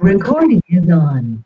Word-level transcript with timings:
Recording 0.00 0.62
is 0.66 0.90
on. 0.90 1.44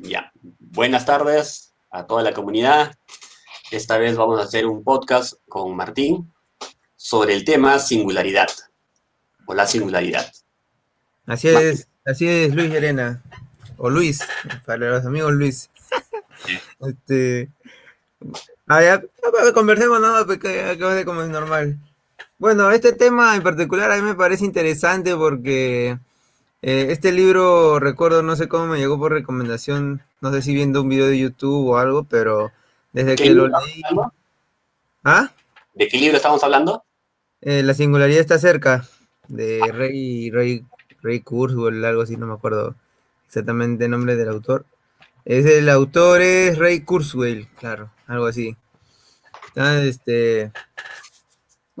Ya. 0.00 0.32
Buenas 0.58 1.04
tardes 1.04 1.74
a 1.90 2.06
toda 2.06 2.22
la 2.22 2.32
comunidad. 2.32 2.96
Esta 3.70 3.98
vez 3.98 4.16
vamos 4.16 4.40
a 4.40 4.44
hacer 4.44 4.64
un 4.64 4.82
podcast 4.82 5.34
con 5.46 5.76
Martín 5.76 6.32
sobre 6.96 7.34
el 7.34 7.44
tema 7.44 7.78
singularidad 7.78 8.48
o 9.44 9.52
la 9.52 9.66
singularidad. 9.66 10.32
Así 11.26 11.48
es, 11.48 11.86
así 12.06 12.26
es 12.26 12.54
Luis 12.54 12.72
Elena. 12.72 13.22
O 13.76 13.90
Luis, 13.90 14.20
para 14.64 14.78
los 14.78 15.04
amigos 15.04 15.32
Luis. 15.32 15.70
este. 16.80 17.50
Ya, 18.68 19.02
conversemos 19.52 20.00
nada, 20.00 20.24
porque 20.24 20.62
acabo 20.62 20.92
de 20.92 21.04
como 21.04 21.20
es 21.22 21.28
normal. 21.28 21.78
Bueno, 22.40 22.70
este 22.70 22.94
tema 22.94 23.36
en 23.36 23.42
particular 23.42 23.92
a 23.92 23.96
mí 23.96 24.02
me 24.02 24.14
parece 24.14 24.46
interesante 24.46 25.14
porque 25.14 25.98
eh, 26.62 26.86
este 26.88 27.12
libro, 27.12 27.78
recuerdo, 27.78 28.22
no 28.22 28.34
sé 28.34 28.48
cómo 28.48 28.66
me 28.66 28.78
llegó 28.78 28.98
por 28.98 29.12
recomendación, 29.12 30.02
no 30.22 30.32
sé 30.32 30.40
si 30.40 30.54
viendo 30.54 30.80
un 30.80 30.88
video 30.88 31.06
de 31.06 31.18
YouTube 31.18 31.68
o 31.68 31.76
algo, 31.76 32.04
pero 32.04 32.50
desde 32.94 33.16
que 33.16 33.28
lo 33.28 33.46
leí... 33.46 33.82
¿Ah? 35.04 35.30
¿De 35.74 35.86
qué 35.86 35.98
libro 35.98 36.16
estamos 36.16 36.42
hablando? 36.42 36.82
Eh, 37.42 37.62
la 37.62 37.74
singularidad 37.74 38.22
está 38.22 38.38
cerca, 38.38 38.88
de 39.28 39.60
Rey, 39.70 40.30
Rey, 40.30 40.64
Rey 41.02 41.20
Kurzweil, 41.20 41.84
algo 41.84 42.00
así, 42.00 42.16
no 42.16 42.26
me 42.26 42.32
acuerdo 42.32 42.74
exactamente 43.26 43.84
el 43.84 43.90
nombre 43.90 44.16
del 44.16 44.30
autor. 44.30 44.64
Es 45.26 45.44
el 45.44 45.68
autor 45.68 46.22
es 46.22 46.56
Ray 46.56 46.80
Kurzweil, 46.80 47.48
claro, 47.58 47.90
algo 48.06 48.24
así. 48.24 48.56
este, 49.54 50.52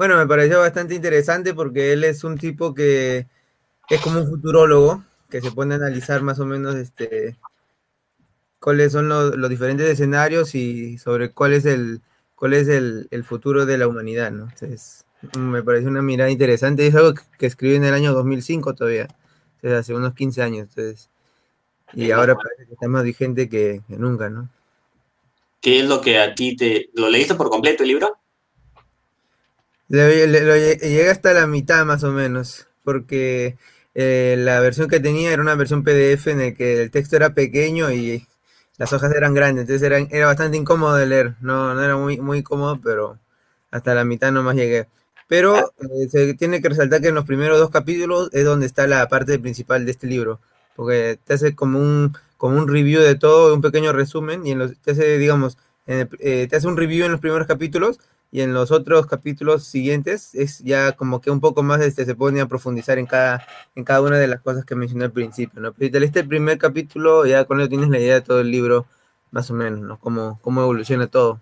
bueno, 0.00 0.16
me 0.16 0.26
pareció 0.26 0.60
bastante 0.60 0.94
interesante 0.94 1.52
porque 1.52 1.92
él 1.92 2.04
es 2.04 2.24
un 2.24 2.38
tipo 2.38 2.72
que 2.72 3.26
es 3.90 4.00
como 4.00 4.20
un 4.20 4.28
futurólogo 4.28 5.04
que 5.28 5.42
se 5.42 5.50
pone 5.52 5.74
a 5.74 5.76
analizar 5.76 6.22
más 6.22 6.40
o 6.40 6.46
menos 6.46 6.74
este, 6.76 7.36
cuáles 8.58 8.92
son 8.92 9.10
los, 9.10 9.50
diferentes 9.50 9.86
escenarios 9.86 10.54
y 10.54 10.96
sobre 10.96 11.32
cuál 11.32 11.52
es 11.52 11.66
el 11.66 12.00
cuál 12.34 12.54
es 12.54 12.68
el, 12.68 13.24
futuro 13.24 13.66
de 13.66 13.76
la 13.76 13.88
humanidad, 13.88 14.30
¿no? 14.30 14.44
Entonces, 14.44 15.04
me 15.38 15.62
pareció 15.62 15.90
una 15.90 16.00
mirada 16.00 16.30
interesante. 16.30 16.86
Es 16.86 16.94
algo 16.94 17.12
que, 17.36 17.44
escribió 17.44 17.76
en 17.76 17.84
el 17.84 17.92
año 17.92 18.14
2005 18.14 18.74
todavía, 18.74 19.06
hace 19.62 19.92
unos 19.92 20.14
15 20.14 20.42
años. 20.42 20.68
Entonces, 20.70 21.10
y 21.92 22.10
ahora 22.10 22.36
parece 22.36 22.64
que 22.64 22.72
está 22.72 22.88
más 22.88 23.04
vigente 23.04 23.50
que, 23.50 23.82
que 23.86 23.96
nunca, 23.98 24.30
¿no? 24.30 24.48
¿Qué 25.60 25.80
es 25.80 25.84
lo 25.84 26.00
que 26.00 26.18
a 26.18 26.34
ti 26.34 26.56
te... 26.56 26.88
¿Lo 26.94 27.10
leíste 27.10 27.34
por 27.34 27.50
completo 27.50 27.82
el 27.82 27.90
libro? 27.90 28.19
Llegué 29.90 31.10
hasta 31.10 31.32
la 31.32 31.48
mitad 31.48 31.84
más 31.84 32.04
o 32.04 32.12
menos, 32.12 32.68
porque 32.84 33.56
eh, 33.94 34.36
la 34.38 34.60
versión 34.60 34.88
que 34.88 35.00
tenía 35.00 35.32
era 35.32 35.42
una 35.42 35.56
versión 35.56 35.82
PDF 35.82 36.28
en 36.28 36.40
el 36.40 36.56
que 36.56 36.82
el 36.82 36.90
texto 36.92 37.16
era 37.16 37.34
pequeño 37.34 37.90
y 37.90 38.24
las 38.78 38.92
hojas 38.92 39.12
eran 39.12 39.34
grandes, 39.34 39.62
entonces 39.62 39.82
era, 39.84 39.98
era 39.98 40.26
bastante 40.26 40.56
incómodo 40.56 40.94
de 40.94 41.06
leer, 41.06 41.34
no, 41.40 41.74
no 41.74 41.82
era 41.82 41.96
muy, 41.96 42.18
muy 42.20 42.44
cómodo, 42.44 42.78
pero 42.82 43.18
hasta 43.72 43.94
la 43.94 44.04
mitad 44.04 44.30
nomás 44.30 44.54
llegué. 44.54 44.86
Pero 45.26 45.58
eh, 45.58 46.08
se 46.08 46.34
tiene 46.34 46.62
que 46.62 46.68
resaltar 46.68 47.00
que 47.00 47.08
en 47.08 47.16
los 47.16 47.24
primeros 47.26 47.58
dos 47.58 47.70
capítulos 47.70 48.30
es 48.32 48.44
donde 48.44 48.66
está 48.66 48.86
la 48.86 49.08
parte 49.08 49.40
principal 49.40 49.84
de 49.84 49.90
este 49.90 50.06
libro, 50.06 50.40
porque 50.76 51.18
te 51.24 51.34
hace 51.34 51.56
como 51.56 51.80
un, 51.80 52.16
como 52.36 52.56
un 52.58 52.68
review 52.68 53.02
de 53.02 53.16
todo, 53.16 53.54
un 53.54 53.60
pequeño 53.60 53.92
resumen, 53.92 54.46
y 54.46 54.52
en 54.52 54.60
los, 54.60 54.78
te 54.82 54.92
hace, 54.92 55.18
digamos, 55.18 55.58
eh, 55.88 56.46
te 56.48 56.56
hace 56.56 56.68
un 56.68 56.76
review 56.76 57.06
en 57.06 57.12
los 57.12 57.20
primeros 57.20 57.48
capítulos 57.48 57.98
y 58.32 58.42
en 58.42 58.54
los 58.54 58.70
otros 58.70 59.06
capítulos 59.06 59.64
siguientes 59.64 60.34
es 60.34 60.60
ya 60.60 60.92
como 60.92 61.20
que 61.20 61.30
un 61.30 61.40
poco 61.40 61.62
más 61.62 61.80
este, 61.80 62.04
se 62.04 62.14
pone 62.14 62.40
a 62.40 62.46
profundizar 62.46 62.98
en 62.98 63.06
cada, 63.06 63.44
en 63.74 63.84
cada 63.84 64.02
una 64.02 64.18
de 64.18 64.28
las 64.28 64.40
cosas 64.40 64.64
que 64.64 64.76
mencioné 64.76 65.04
al 65.04 65.12
principio, 65.12 65.60
¿no? 65.60 65.72
Pero 65.72 65.86
si 65.86 65.92
te 65.92 66.00
leíste 66.00 66.20
el 66.20 66.28
primer 66.28 66.58
capítulo, 66.58 67.26
ya 67.26 67.44
con 67.44 67.60
eso 67.60 67.68
tienes 67.68 67.88
la 67.88 67.98
idea 67.98 68.14
de 68.14 68.20
todo 68.20 68.40
el 68.40 68.50
libro, 68.50 68.86
más 69.32 69.50
o 69.50 69.54
menos, 69.54 69.80
¿no? 69.80 69.98
Cómo, 69.98 70.38
cómo 70.42 70.62
evoluciona 70.62 71.08
todo. 71.08 71.40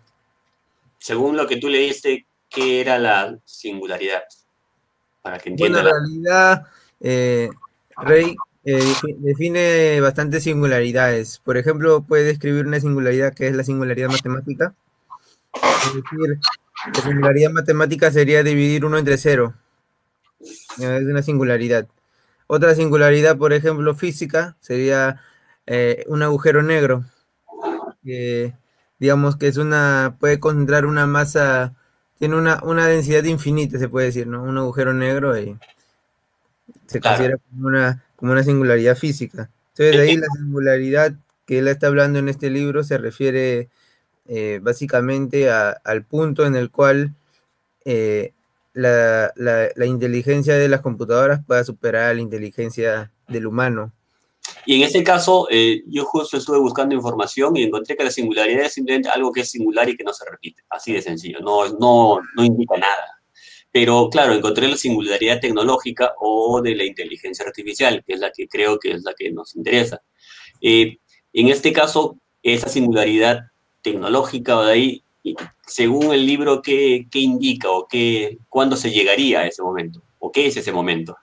Según 0.98 1.36
lo 1.36 1.46
que 1.46 1.58
tú 1.58 1.68
leíste, 1.68 2.26
¿qué 2.48 2.80
era 2.80 2.98
la 2.98 3.38
singularidad? 3.44 4.22
Para 5.20 5.38
que 5.38 5.50
entienda. 5.50 5.82
Bueno, 5.82 5.96
en 5.96 6.02
realidad, 6.02 6.66
eh, 7.00 7.50
Rey 7.98 8.34
eh, 8.64 8.94
define 9.18 10.00
bastantes 10.00 10.44
singularidades. 10.44 11.38
Por 11.38 11.58
ejemplo, 11.58 12.02
puede 12.02 12.24
describir 12.24 12.66
una 12.66 12.80
singularidad 12.80 13.34
que 13.34 13.46
es 13.46 13.54
la 13.54 13.64
singularidad 13.64 14.08
matemática. 14.08 14.74
Es 15.54 15.94
decir, 15.94 16.38
la 16.86 17.02
singularidad 17.02 17.50
matemática 17.50 18.10
sería 18.10 18.42
dividir 18.42 18.84
uno 18.84 18.98
entre 18.98 19.18
cero. 19.18 19.54
Es 20.40 21.02
una 21.04 21.22
singularidad. 21.22 21.88
Otra 22.46 22.74
singularidad, 22.74 23.36
por 23.36 23.52
ejemplo, 23.52 23.94
física, 23.94 24.56
sería 24.60 25.20
eh, 25.66 26.04
un 26.08 26.22
agujero 26.22 26.62
negro. 26.62 27.04
digamos 28.98 29.36
que 29.36 29.48
es 29.48 29.56
una, 29.56 30.16
puede 30.18 30.40
concentrar 30.40 30.86
una 30.86 31.06
masa, 31.06 31.74
tiene 32.18 32.36
una, 32.36 32.60
una, 32.62 32.86
densidad 32.86 33.24
infinita, 33.24 33.78
se 33.78 33.88
puede 33.88 34.06
decir, 34.06 34.26
¿no? 34.26 34.42
Un 34.42 34.56
agujero 34.58 34.92
negro 34.94 35.38
y 35.38 35.58
se 36.86 37.00
considera 37.00 37.36
como 37.36 37.68
una, 37.68 38.04
como 38.16 38.32
una 38.32 38.42
singularidad 38.42 38.96
física. 38.96 39.50
Entonces, 39.74 39.96
de 39.96 40.02
ahí 40.02 40.16
la 40.16 40.26
singularidad 40.36 41.14
que 41.44 41.58
él 41.58 41.68
está 41.68 41.88
hablando 41.88 42.18
en 42.18 42.28
este 42.28 42.50
libro 42.50 42.82
se 42.82 42.98
refiere 42.98 43.68
eh, 44.30 44.60
básicamente 44.62 45.50
al 45.50 46.04
punto 46.04 46.44
en 46.44 46.54
el 46.54 46.70
cual 46.70 47.14
eh, 47.86 48.34
la, 48.74 49.32
inteligencia 49.86 50.58
de 50.58 50.68
las 50.68 50.82
computadoras 50.82 51.40
pueda 51.46 51.64
superar 51.64 52.14
la 52.14 52.20
inteligencia 52.20 53.10
del 53.26 53.46
humano. 53.46 53.90
Y 54.66 54.76
en 54.76 54.82
este 54.82 55.02
caso, 55.02 55.48
eh, 55.50 55.82
yo 55.86 56.04
justo 56.04 56.36
estuve 56.36 56.58
buscando 56.58 56.94
información 56.94 57.56
y 57.56 57.62
encontré 57.62 57.96
que 57.96 58.04
la 58.04 58.10
singularidad 58.10 58.66
es 58.66 58.74
simplemente 58.74 59.08
algo 59.08 59.32
que 59.32 59.40
es 59.40 59.50
singular 59.50 59.88
y 59.88 59.96
que 59.96 60.04
no 60.04 60.12
se 60.12 60.28
repite, 60.28 60.62
así 60.68 60.92
de 60.92 61.00
sencillo, 61.00 61.40
no, 61.40 61.66
no, 61.78 62.20
no 62.36 62.44
indica 62.44 62.76
nada. 62.76 63.22
Pero 63.72 64.10
claro, 64.10 64.34
encontré 64.34 64.68
la 64.68 64.76
singularidad 64.76 65.40
tecnológica 65.40 66.12
o 66.20 66.60
de 66.60 66.74
la 66.74 66.84
inteligencia 66.84 67.46
artificial, 67.46 68.04
que 68.06 68.12
es 68.12 68.20
la 68.20 68.30
que 68.30 68.46
creo 68.46 68.78
que 68.78 68.92
es 68.92 69.04
la 69.04 69.14
que 69.14 69.30
nos 69.32 69.56
interesa. 69.56 70.02
en 70.60 70.98
este 71.32 71.72
caso, 71.72 72.18
esa 72.42 72.68
singularidad 72.68 73.50
tecnológica 73.92 74.56
o 74.56 74.64
de 74.64 74.72
ahí, 74.72 75.02
según 75.66 76.12
el 76.12 76.26
libro, 76.26 76.62
¿qué, 76.62 77.06
indica 77.12 77.70
o 77.70 77.86
qué, 77.88 78.38
cuándo 78.48 78.76
se 78.76 78.90
llegaría 78.90 79.40
a 79.40 79.46
ese 79.46 79.62
momento? 79.62 80.02
¿O 80.18 80.32
qué 80.32 80.46
es 80.46 80.56
ese 80.56 80.72
momento? 80.72 81.16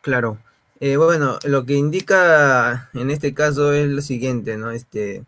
Claro. 0.00 0.38
Eh, 0.80 0.96
bueno, 0.96 1.38
lo 1.44 1.64
que 1.64 1.74
indica 1.74 2.90
en 2.94 3.10
este 3.10 3.32
caso 3.32 3.72
es 3.72 3.88
lo 3.88 4.02
siguiente, 4.02 4.56
¿no? 4.56 4.70
Este, 4.70 5.24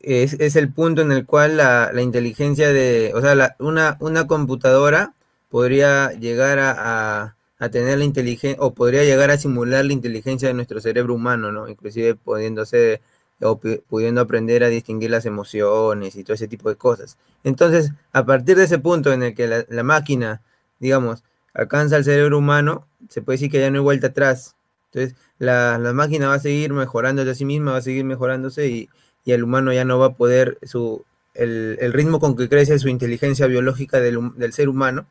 es, 0.00 0.56
el 0.56 0.72
punto 0.72 1.02
en 1.02 1.12
el 1.12 1.26
cual 1.26 1.56
la, 1.56 1.90
inteligencia 2.00 2.72
de, 2.72 3.12
o 3.14 3.20
sea, 3.20 3.56
una, 3.58 3.96
una 4.00 4.26
computadora 4.26 5.14
podría 5.48 6.10
llegar 6.12 6.58
a, 6.58 7.36
a, 7.58 7.68
tener 7.70 7.98
la 7.98 8.04
inteligencia, 8.04 8.62
o 8.62 8.74
podría 8.74 9.04
llegar 9.04 9.30
a 9.30 9.38
simular 9.38 9.84
la 9.84 9.92
inteligencia 9.92 10.48
de 10.48 10.54
nuestro 10.54 10.80
cerebro 10.80 11.14
humano, 11.14 11.50
¿no? 11.50 11.68
Inclusive 11.68 12.14
pudiéndose 12.14 13.00
o 13.40 13.60
pudiendo 13.88 14.20
aprender 14.20 14.64
a 14.64 14.68
distinguir 14.68 15.10
las 15.10 15.26
emociones 15.26 16.16
y 16.16 16.24
todo 16.24 16.34
ese 16.34 16.48
tipo 16.48 16.68
de 16.68 16.76
cosas. 16.76 17.18
Entonces, 17.42 17.92
a 18.12 18.24
partir 18.24 18.56
de 18.56 18.64
ese 18.64 18.78
punto 18.78 19.12
en 19.12 19.22
el 19.22 19.34
que 19.34 19.66
la, 19.68 19.82
máquina, 19.82 20.42
digamos, 20.78 21.24
alcanza 21.52 21.96
al 21.96 22.04
cerebro 22.04 22.38
humano, 22.38 22.86
se 23.08 23.22
puede 23.22 23.36
decir 23.36 23.50
que 23.50 23.60
ya 23.60 23.70
no 23.70 23.78
hay 23.78 23.84
vuelta 23.84 24.08
atrás. 24.08 24.56
Entonces, 24.92 25.16
la, 25.38 25.78
máquina 25.94 26.28
va 26.28 26.34
a 26.34 26.40
seguir 26.40 26.72
mejorando 26.72 27.24
de 27.24 27.34
sí 27.34 27.44
misma, 27.44 27.72
va 27.72 27.78
a 27.78 27.82
seguir 27.82 28.04
mejorándose 28.04 28.68
y, 28.68 28.88
el 29.26 29.42
humano 29.42 29.72
ya 29.72 29.86
no 29.86 29.98
va 29.98 30.06
a 30.06 30.14
poder, 30.14 30.58
su, 30.64 31.02
el, 31.32 31.92
ritmo 31.94 32.20
con 32.20 32.36
que 32.36 32.46
crece 32.46 32.78
su 32.78 32.88
inteligencia 32.88 33.46
biológica 33.46 33.98
del, 33.98 34.52
ser 34.52 34.68
humano. 34.68 35.06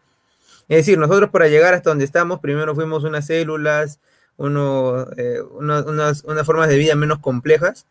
Es 0.69 0.77
decir, 0.77 0.99
nosotros 0.99 1.31
para 1.31 1.47
llegar 1.47 1.73
hasta 1.73 1.89
donde 1.89 2.05
estamos, 2.05 2.39
primero 2.39 2.75
fuimos 2.75 3.03
unas 3.03 3.25
células, 3.25 3.99
uno, 4.37 5.07
eh, 5.17 5.41
unas, 5.41 6.23
unas 6.23 6.45
formas 6.45 6.69
de 6.69 6.77
vida 6.77 6.95
menos 6.95 7.19
complejas, 7.19 7.87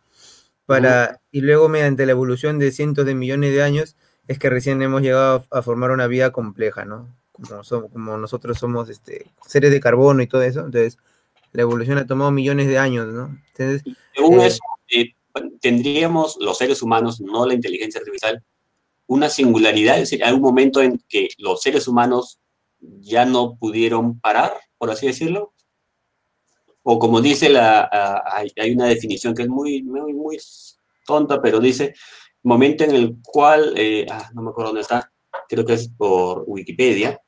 para, 0.66 1.20
y 1.30 1.40
luego 1.40 1.68
mediante 1.68 2.06
la 2.06 2.12
evolución 2.12 2.58
de 2.58 2.72
cientos 2.72 3.06
de 3.06 3.14
millones 3.14 3.52
de 3.52 3.62
años, 3.62 3.96
es 4.28 4.38
que 4.38 4.50
recién 4.50 4.80
hemos 4.82 5.02
llegado 5.02 5.46
a, 5.50 5.62
formar 5.62 5.90
una 5.90 6.06
vida 6.06 6.30
compleja, 6.30 6.84
¿no? 6.84 7.14
Como, 7.32 7.64
somos, 7.64 7.90
como 7.90 8.16
nosotros 8.16 8.58
somos 8.58 8.88
este, 8.88 9.32
seres 9.46 9.70
de 9.70 9.80
carbono 9.80 10.22
y 10.22 10.26
todo 10.26 10.42
eso, 10.42 10.60
entonces 10.60 10.98
la 11.52 11.62
evolución 11.62 11.98
ha 11.98 12.06
tomado 12.06 12.30
millones 12.30 12.68
de 12.68 12.78
años, 12.78 13.06
¿no? 13.08 13.38
Entonces, 13.48 13.82
según 14.14 14.40
eh, 14.40 14.46
eso, 14.46 14.60
eh, 14.88 15.14
tendríamos 15.60 16.36
los 16.40 16.58
seres 16.58 16.82
humanos, 16.82 17.20
no 17.20 17.46
la 17.46 17.54
inteligencia 17.54 18.00
artificial, 18.00 18.42
una 19.06 19.28
singularidad, 19.28 19.96
es 19.96 20.10
decir, 20.10 20.24
hay 20.24 20.32
un 20.32 20.40
momento 20.40 20.80
en 20.80 21.02
que 21.08 21.28
los 21.38 21.60
seres 21.60 21.88
humanos 21.88 22.38
ya 22.80 23.24
no 23.24 23.56
pudieron 23.56 24.18
parar, 24.20 24.52
por 24.78 24.90
así 24.90 25.06
decirlo, 25.06 25.51
o 26.82 26.98
como 26.98 27.20
dice 27.20 27.48
la, 27.48 28.22
hay, 28.56 28.72
una 28.72 28.86
definición 28.86 29.34
que 29.34 29.42
es 29.42 29.48
muy, 29.48 29.82
muy, 29.82 30.12
muy 30.12 30.38
tonta, 31.06 31.40
pero 31.40 31.60
dice, 31.60 31.94
momento 32.42 32.84
en 32.84 32.94
el 32.94 33.16
cual, 33.22 33.74
eh, 33.76 34.06
ah, 34.10 34.30
no 34.34 34.42
me 34.42 34.50
acuerdo 34.50 34.70
dónde 34.70 34.82
está, 34.82 35.12
creo 35.48 35.64
que 35.64 35.74
es 35.74 35.88
por 35.88 36.44
Wikipedia, 36.46 37.20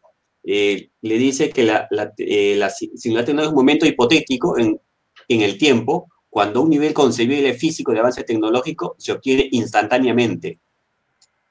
eh, 0.42 0.90
le 1.00 1.18
dice 1.18 1.50
que 1.50 1.62
la, 1.62 1.86
la, 1.90 2.12
eh, 2.18 2.54
la 2.56 2.68
singularidad 2.68 3.44
es 3.44 3.48
un 3.48 3.54
momento 3.54 3.86
hipotético 3.86 4.58
en, 4.58 4.78
en 5.28 5.40
el 5.40 5.56
tiempo 5.56 6.08
cuando 6.28 6.62
un 6.62 6.70
nivel 6.70 6.92
concebible 6.92 7.54
físico 7.54 7.92
de 7.92 8.00
avance 8.00 8.24
tecnológico 8.24 8.96
se 8.98 9.12
obtiene 9.12 9.48
instantáneamente. 9.52 10.58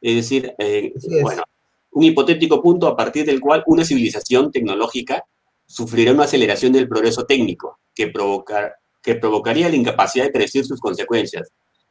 Es 0.02 0.16
decir, 0.16 0.54
eh, 0.60 0.92
es. 0.94 1.22
bueno, 1.22 1.44
un 1.92 2.04
hipotético 2.04 2.62
punto 2.62 2.88
a 2.88 2.96
partir 2.96 3.26
del 3.26 3.40
cual 3.40 3.64
una 3.66 3.86
civilización 3.86 4.52
tecnológica 4.52 5.26
sufrirá 5.66 6.12
una 6.12 6.26
aceleración 6.26 6.74
del 6.74 6.90
progreso 6.90 7.26
técnico 7.26 7.80
que, 7.94 8.08
provocar, 8.08 8.76
que 9.02 9.16
provocaría 9.16 9.70
la 9.70 9.76
incapacidad 9.76 10.26
de 10.26 10.32
predecir 10.32 10.66
sus 10.66 10.80
consecuencias. 10.80 11.50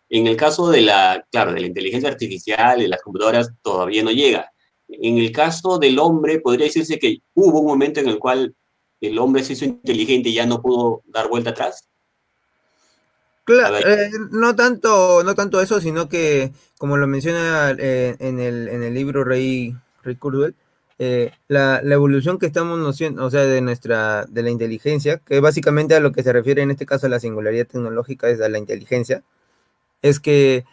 En 0.08 0.26
el 0.26 0.36
caso 0.36 0.70
de 0.70 0.82
la, 0.82 1.24
claro, 1.30 1.52
de 1.52 1.60
la 1.60 1.66
inteligencia 1.66 2.10
artificial 2.10 2.82
y 2.82 2.86
las 2.86 3.00
computadoras 3.00 3.50
todavía 3.62 4.02
no 4.02 4.10
llega. 4.10 4.50
En 4.88 5.16
el 5.18 5.32
caso 5.32 5.78
del 5.78 5.98
hombre, 5.98 6.40
podría 6.40 6.66
decirse 6.66 6.98
que 6.98 7.18
hubo 7.34 7.60
un 7.60 7.66
momento 7.66 8.00
en 8.00 8.08
el 8.08 8.18
cual 8.18 8.54
el 9.00 9.18
hombre 9.18 9.42
se 9.42 9.54
hizo 9.54 9.64
inteligente 9.64 10.28
y 10.28 10.34
ya 10.34 10.46
no 10.46 10.60
pudo 10.60 11.02
dar 11.06 11.28
vuelta 11.28 11.50
atrás. 11.50 11.88
Claro, 13.44 13.78
eh, 13.78 14.10
no 14.30 14.54
tanto, 14.54 15.24
no 15.24 15.34
tanto 15.34 15.60
eso, 15.60 15.80
sino 15.80 16.08
que, 16.08 16.52
como 16.78 16.96
lo 16.96 17.08
menciona 17.08 17.74
eh, 17.76 18.14
en, 18.20 18.38
el, 18.38 18.68
en 18.68 18.84
el 18.84 18.94
libro 18.94 19.24
Rey, 19.24 19.74
Rey 20.02 20.16
eh, 21.04 21.32
la, 21.48 21.80
la, 21.82 21.96
evolución 21.96 22.38
que 22.38 22.46
estamos 22.46 22.78
haciendo, 22.88 23.24
o 23.24 23.30
sea, 23.30 23.44
de 23.44 23.60
nuestra, 23.60 24.24
de 24.26 24.40
la 24.44 24.50
inteligencia, 24.50 25.18
que 25.18 25.40
básicamente 25.40 25.96
a 25.96 26.00
lo 26.00 26.12
que 26.12 26.22
se 26.22 26.32
refiere 26.32 26.62
en 26.62 26.70
este 26.70 26.86
caso 26.86 27.06
a 27.06 27.10
la 27.10 27.18
singularidad 27.18 27.66
tecnológica 27.66 28.30
es 28.30 28.40
a 28.40 28.48
la 28.48 28.58
inteligencia, 28.58 29.24
es 30.00 30.20
que 30.20 30.64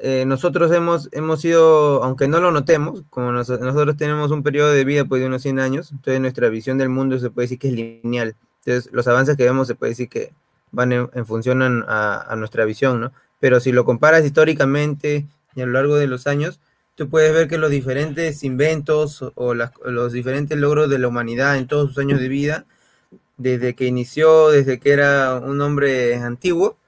eh, 0.00 0.24
nosotros 0.26 0.72
hemos, 0.72 1.08
hemos 1.12 1.40
sido, 1.40 2.02
aunque 2.02 2.26
no 2.26 2.40
lo 2.40 2.50
notemos, 2.50 3.04
como 3.10 3.30
nos, 3.30 3.48
nosotros 3.48 3.96
tenemos 3.96 4.32
un 4.32 4.42
periodo 4.42 4.72
de 4.72 4.84
vida 4.84 5.04
pues, 5.04 5.20
de 5.20 5.28
unos 5.28 5.42
100 5.42 5.60
años, 5.60 5.92
entonces 5.92 6.20
nuestra 6.20 6.48
visión 6.48 6.78
del 6.78 6.88
mundo 6.88 7.16
se 7.20 7.30
puede 7.30 7.44
decir 7.44 7.60
que 7.60 7.68
es 7.68 7.74
lineal. 7.74 8.34
Entonces, 8.64 8.92
los 8.92 9.06
avances 9.06 9.36
que 9.36 9.44
vemos 9.44 9.68
se 9.68 9.76
puede 9.76 9.90
decir 9.90 10.08
que 10.08 10.32
van 10.72 10.90
en, 10.90 11.08
en 11.14 11.26
función 11.26 11.62
a, 11.62 12.22
a, 12.22 12.34
nuestra 12.34 12.64
visión, 12.64 13.00
¿no? 13.00 13.12
Pero 13.38 13.60
si 13.60 13.70
lo 13.70 13.84
comparas 13.84 14.24
históricamente 14.24 15.26
y 15.54 15.60
a 15.60 15.66
lo 15.66 15.72
largo 15.72 15.94
de 15.94 16.08
los 16.08 16.26
años, 16.26 16.58
tú 16.96 17.08
puedes 17.08 17.32
ver 17.32 17.46
que 17.46 17.58
los 17.58 17.70
diferentes 17.70 18.42
inventos 18.42 19.24
o, 19.34 19.54
las, 19.54 19.70
los 19.84 20.12
diferentes 20.12 20.58
logros 20.58 20.90
de 20.90 20.98
la 20.98 21.08
humanidad 21.08 21.56
en 21.56 21.68
todos 21.68 21.90
sus 21.90 21.98
años 21.98 22.18
de 22.20 22.28
vida, 22.28 22.66
desde 23.36 23.74
que 23.74 23.86
inició, 23.86 24.50
desde 24.50 24.80
que 24.80 24.92
era 24.92 25.36
un 25.36 25.60
hombre 25.60 26.16
antiguo, 26.16 26.78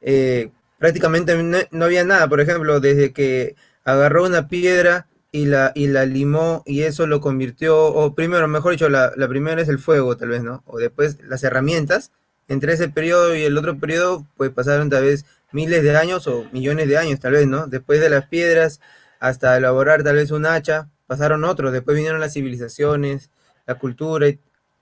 eh, 0.00 0.50
prácticamente 0.78 1.36
no, 1.42 1.58
no, 1.70 1.84
había 1.84 2.04
nada. 2.04 2.28
Por 2.28 2.40
ejemplo, 2.40 2.80
desde 2.80 3.12
que 3.12 3.56
agarró 3.84 4.24
una 4.24 4.48
piedra 4.48 5.08
y 5.32 5.46
la, 5.46 5.72
y 5.74 5.88
la 5.88 6.06
limó 6.06 6.62
y 6.64 6.82
eso 6.82 7.06
lo 7.08 7.20
convirtió, 7.20 7.86
o 7.86 8.14
primero, 8.14 8.46
mejor 8.48 8.72
dicho, 8.72 8.88
la, 8.88 9.12
la 9.16 9.28
primera 9.28 9.60
es 9.60 9.68
el 9.68 9.80
fuego, 9.80 10.16
tal 10.16 10.28
vez, 10.30 10.42
¿no? 10.42 10.62
O 10.66 10.78
después 10.78 11.18
las 11.22 11.42
herramientas. 11.44 12.12
Entre 12.48 12.72
ese 12.72 12.88
periodo 12.88 13.34
y 13.34 13.42
el 13.42 13.58
otro 13.58 13.76
periodo, 13.78 14.24
pues 14.36 14.50
pasaron 14.50 14.88
tal 14.88 15.02
vez 15.02 15.26
miles 15.50 15.82
de 15.82 15.96
años 15.96 16.28
o 16.28 16.46
millones 16.52 16.88
de 16.88 16.96
años, 16.96 17.18
tal 17.18 17.32
vez, 17.32 17.48
¿no? 17.48 17.66
Después 17.66 18.00
de 18.00 18.08
las 18.08 18.26
piedras, 18.28 18.80
hasta 19.20 19.56
elaborar 19.56 20.02
tal 20.02 20.16
vez 20.16 20.30
un 20.30 20.46
hacha, 20.46 20.88
pasaron 21.06 21.44
otros, 21.44 21.72
después 21.72 21.96
vinieron 21.96 22.20
las 22.20 22.32
civilizaciones, 22.32 23.30
la 23.66 23.76
cultura, 23.76 24.26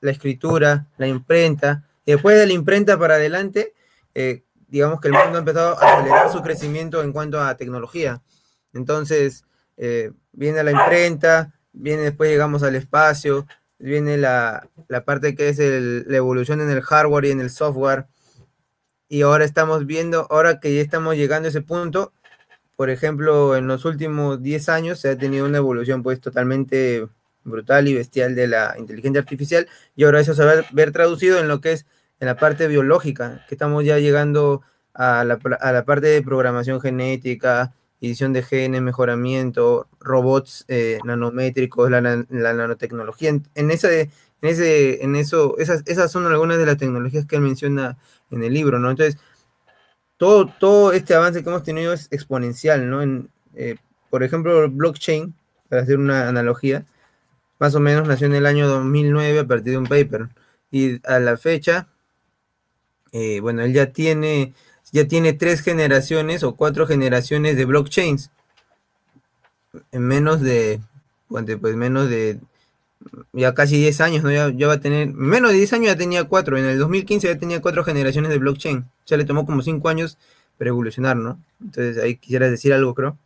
la 0.00 0.10
escritura, 0.10 0.86
la 0.96 1.06
imprenta, 1.06 1.84
y 2.04 2.12
después 2.12 2.38
de 2.38 2.46
la 2.46 2.52
imprenta 2.52 2.98
para 2.98 3.14
adelante, 3.14 3.74
eh, 4.14 4.44
digamos 4.68 5.00
que 5.00 5.08
el 5.08 5.14
mundo 5.14 5.36
ha 5.36 5.38
empezado 5.38 5.78
a 5.80 5.94
acelerar 5.94 6.32
su 6.32 6.42
crecimiento 6.42 7.02
en 7.02 7.12
cuanto 7.12 7.40
a 7.40 7.56
tecnología. 7.56 8.22
Entonces, 8.72 9.44
eh, 9.76 10.12
viene 10.32 10.62
la 10.62 10.72
imprenta, 10.72 11.54
viene 11.72 12.02
después 12.02 12.30
llegamos 12.30 12.62
al 12.62 12.74
espacio, 12.74 13.46
viene 13.78 14.16
la, 14.16 14.68
la 14.88 15.04
parte 15.04 15.34
que 15.34 15.48
es 15.48 15.58
la 15.58 16.16
evolución 16.16 16.60
en 16.60 16.70
el 16.70 16.82
hardware 16.82 17.26
y 17.26 17.30
en 17.30 17.40
el 17.40 17.50
software, 17.50 18.06
y 19.08 19.22
ahora 19.22 19.44
estamos 19.44 19.86
viendo, 19.86 20.26
ahora 20.30 20.60
que 20.60 20.74
ya 20.74 20.80
estamos 20.80 21.14
llegando 21.14 21.46
a 21.46 21.50
ese 21.50 21.60
punto, 21.60 22.12
por 22.76 22.90
ejemplo, 22.90 23.56
en 23.56 23.66
los 23.66 23.84
últimos 23.84 24.42
10 24.42 24.68
años 24.68 25.00
se 25.00 25.10
ha 25.10 25.18
tenido 25.18 25.46
una 25.46 25.58
evolución 25.58 26.02
pues 26.02 26.20
totalmente 26.20 27.06
brutal 27.44 27.88
y 27.88 27.94
bestial 27.94 28.34
de 28.34 28.48
la 28.48 28.74
inteligencia 28.78 29.20
artificial 29.20 29.68
y 29.94 30.04
ahora 30.04 30.20
eso 30.20 30.34
se 30.34 30.44
va 30.44 30.52
a 30.52 30.64
ver 30.72 30.92
traducido 30.92 31.38
en 31.38 31.48
lo 31.48 31.60
que 31.60 31.72
es 31.72 31.86
en 32.20 32.26
la 32.26 32.36
parte 32.36 32.68
biológica, 32.68 33.44
que 33.48 33.54
estamos 33.54 33.84
ya 33.84 33.98
llegando 33.98 34.62
a 34.94 35.24
la, 35.24 35.38
a 35.60 35.72
la 35.72 35.84
parte 35.84 36.06
de 36.06 36.22
programación 36.22 36.80
genética, 36.80 37.74
edición 38.00 38.32
de 38.32 38.42
genes, 38.42 38.82
mejoramiento, 38.82 39.88
robots 40.00 40.64
eh, 40.68 40.98
nanométricos, 41.04 41.90
la, 41.90 42.00
la, 42.00 42.54
nanotecnología. 42.54 43.30
En, 43.30 43.70
ese, 43.70 44.10
en, 44.42 44.48
ese, 44.48 45.02
en 45.02 45.16
eso, 45.16 45.56
esas, 45.58 45.82
esas 45.86 46.10
son 46.12 46.26
algunas 46.26 46.58
de 46.58 46.66
las 46.66 46.76
tecnologías 46.76 47.26
que 47.26 47.36
él 47.36 47.42
menciona 47.42 47.96
en 48.30 48.42
el 48.42 48.52
libro, 48.52 48.78
¿no? 48.78 48.90
Entonces, 48.90 49.18
todo, 50.16 50.46
todo 50.46 50.92
este 50.92 51.14
avance 51.14 51.42
que 51.42 51.48
hemos 51.48 51.62
tenido 51.62 51.92
es 51.92 52.08
exponencial, 52.10 52.88
¿no? 52.88 53.28
Eh, 53.54 53.76
por 54.10 54.22
ejemplo, 54.22 54.68
blockchain, 54.70 55.34
para 55.68 55.82
hacer 55.82 55.98
una 55.98 56.28
analogía, 56.28 56.84
más 57.58 57.74
o 57.74 57.80
menos 57.80 58.06
nació 58.06 58.26
en 58.26 58.34
el 58.34 58.46
año 58.46 58.68
2009 58.68 59.40
a 59.40 59.46
partir 59.46 59.72
de 59.72 59.78
un 59.78 59.86
paper. 59.86 60.28
Y 60.70 61.00
a 61.06 61.18
la 61.18 61.36
fecha, 61.36 61.88
eh, 63.12 63.40
bueno, 63.40 63.62
él 63.62 63.72
ya 63.72 63.92
tiene, 63.92 64.54
ya 64.92 65.06
tiene 65.06 65.32
tres 65.32 65.62
generaciones 65.62 66.42
o 66.42 66.56
cuatro 66.56 66.86
generaciones 66.86 67.56
de 67.56 67.64
blockchains. 67.64 68.30
En 69.92 70.02
menos 70.02 70.40
de, 70.40 70.80
pues 71.28 71.76
menos 71.76 72.08
de 72.08 72.38
ya 73.32 73.54
casi 73.54 73.78
10 73.78 74.00
años, 74.00 74.22
¿no? 74.22 74.30
Ya, 74.30 74.66
va 74.66 74.74
a 74.74 74.80
tener, 74.80 75.08
menos 75.08 75.52
de 75.52 75.58
10 75.58 75.72
años 75.74 75.86
ya 75.86 75.96
tenía 75.96 76.24
4, 76.24 76.58
en 76.58 76.64
el 76.64 76.78
2015 76.78 77.28
ya 77.28 77.38
tenía 77.38 77.60
4 77.60 77.84
generaciones 77.84 78.30
de 78.30 78.38
blockchain, 78.38 78.84
ya 79.06 79.16
le 79.16 79.24
tomó 79.24 79.44
como 79.46 79.62
5 79.62 79.88
años 79.88 80.18
para 80.58 80.68
evolucionar, 80.68 81.16
¿no? 81.16 81.38
Entonces 81.60 82.02
ahí 82.02 82.16
quisieras 82.16 82.50
decir 82.50 82.72
algo, 82.72 82.94
creo. 82.94 83.18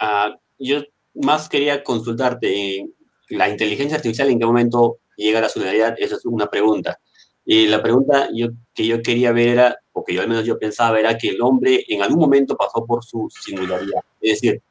Uh, 0.00 0.36
yo 0.58 0.82
más 1.14 1.48
quería 1.48 1.82
consultarte, 1.82 2.86
¿la 3.28 3.48
inteligencia 3.48 3.96
artificial 3.96 4.28
en 4.30 4.38
qué 4.38 4.46
momento 4.46 4.98
llega 5.16 5.38
a 5.38 5.42
la 5.42 5.48
solidaridad? 5.48 5.96
Esa 5.98 6.16
es 6.16 6.24
una 6.24 6.48
pregunta. 6.48 6.98
Y 7.44 7.66
la 7.66 7.82
pregunta 7.82 8.28
yo, 8.32 8.48
que 8.74 8.86
yo 8.86 9.02
quería 9.02 9.32
ver 9.32 9.48
era, 9.48 9.76
o 9.92 10.04
que 10.04 10.14
yo 10.14 10.22
al 10.22 10.28
menos 10.28 10.44
yo 10.44 10.58
pensaba, 10.58 11.00
era 11.00 11.18
que 11.18 11.30
el 11.30 11.42
hombre 11.42 11.84
en 11.88 12.02
algún 12.02 12.20
momento 12.20 12.56
pasó 12.56 12.84
por 12.86 13.04
su 13.04 13.28
singularidad. 13.30 14.02
Es 14.20 14.40
decir, 14.40 14.62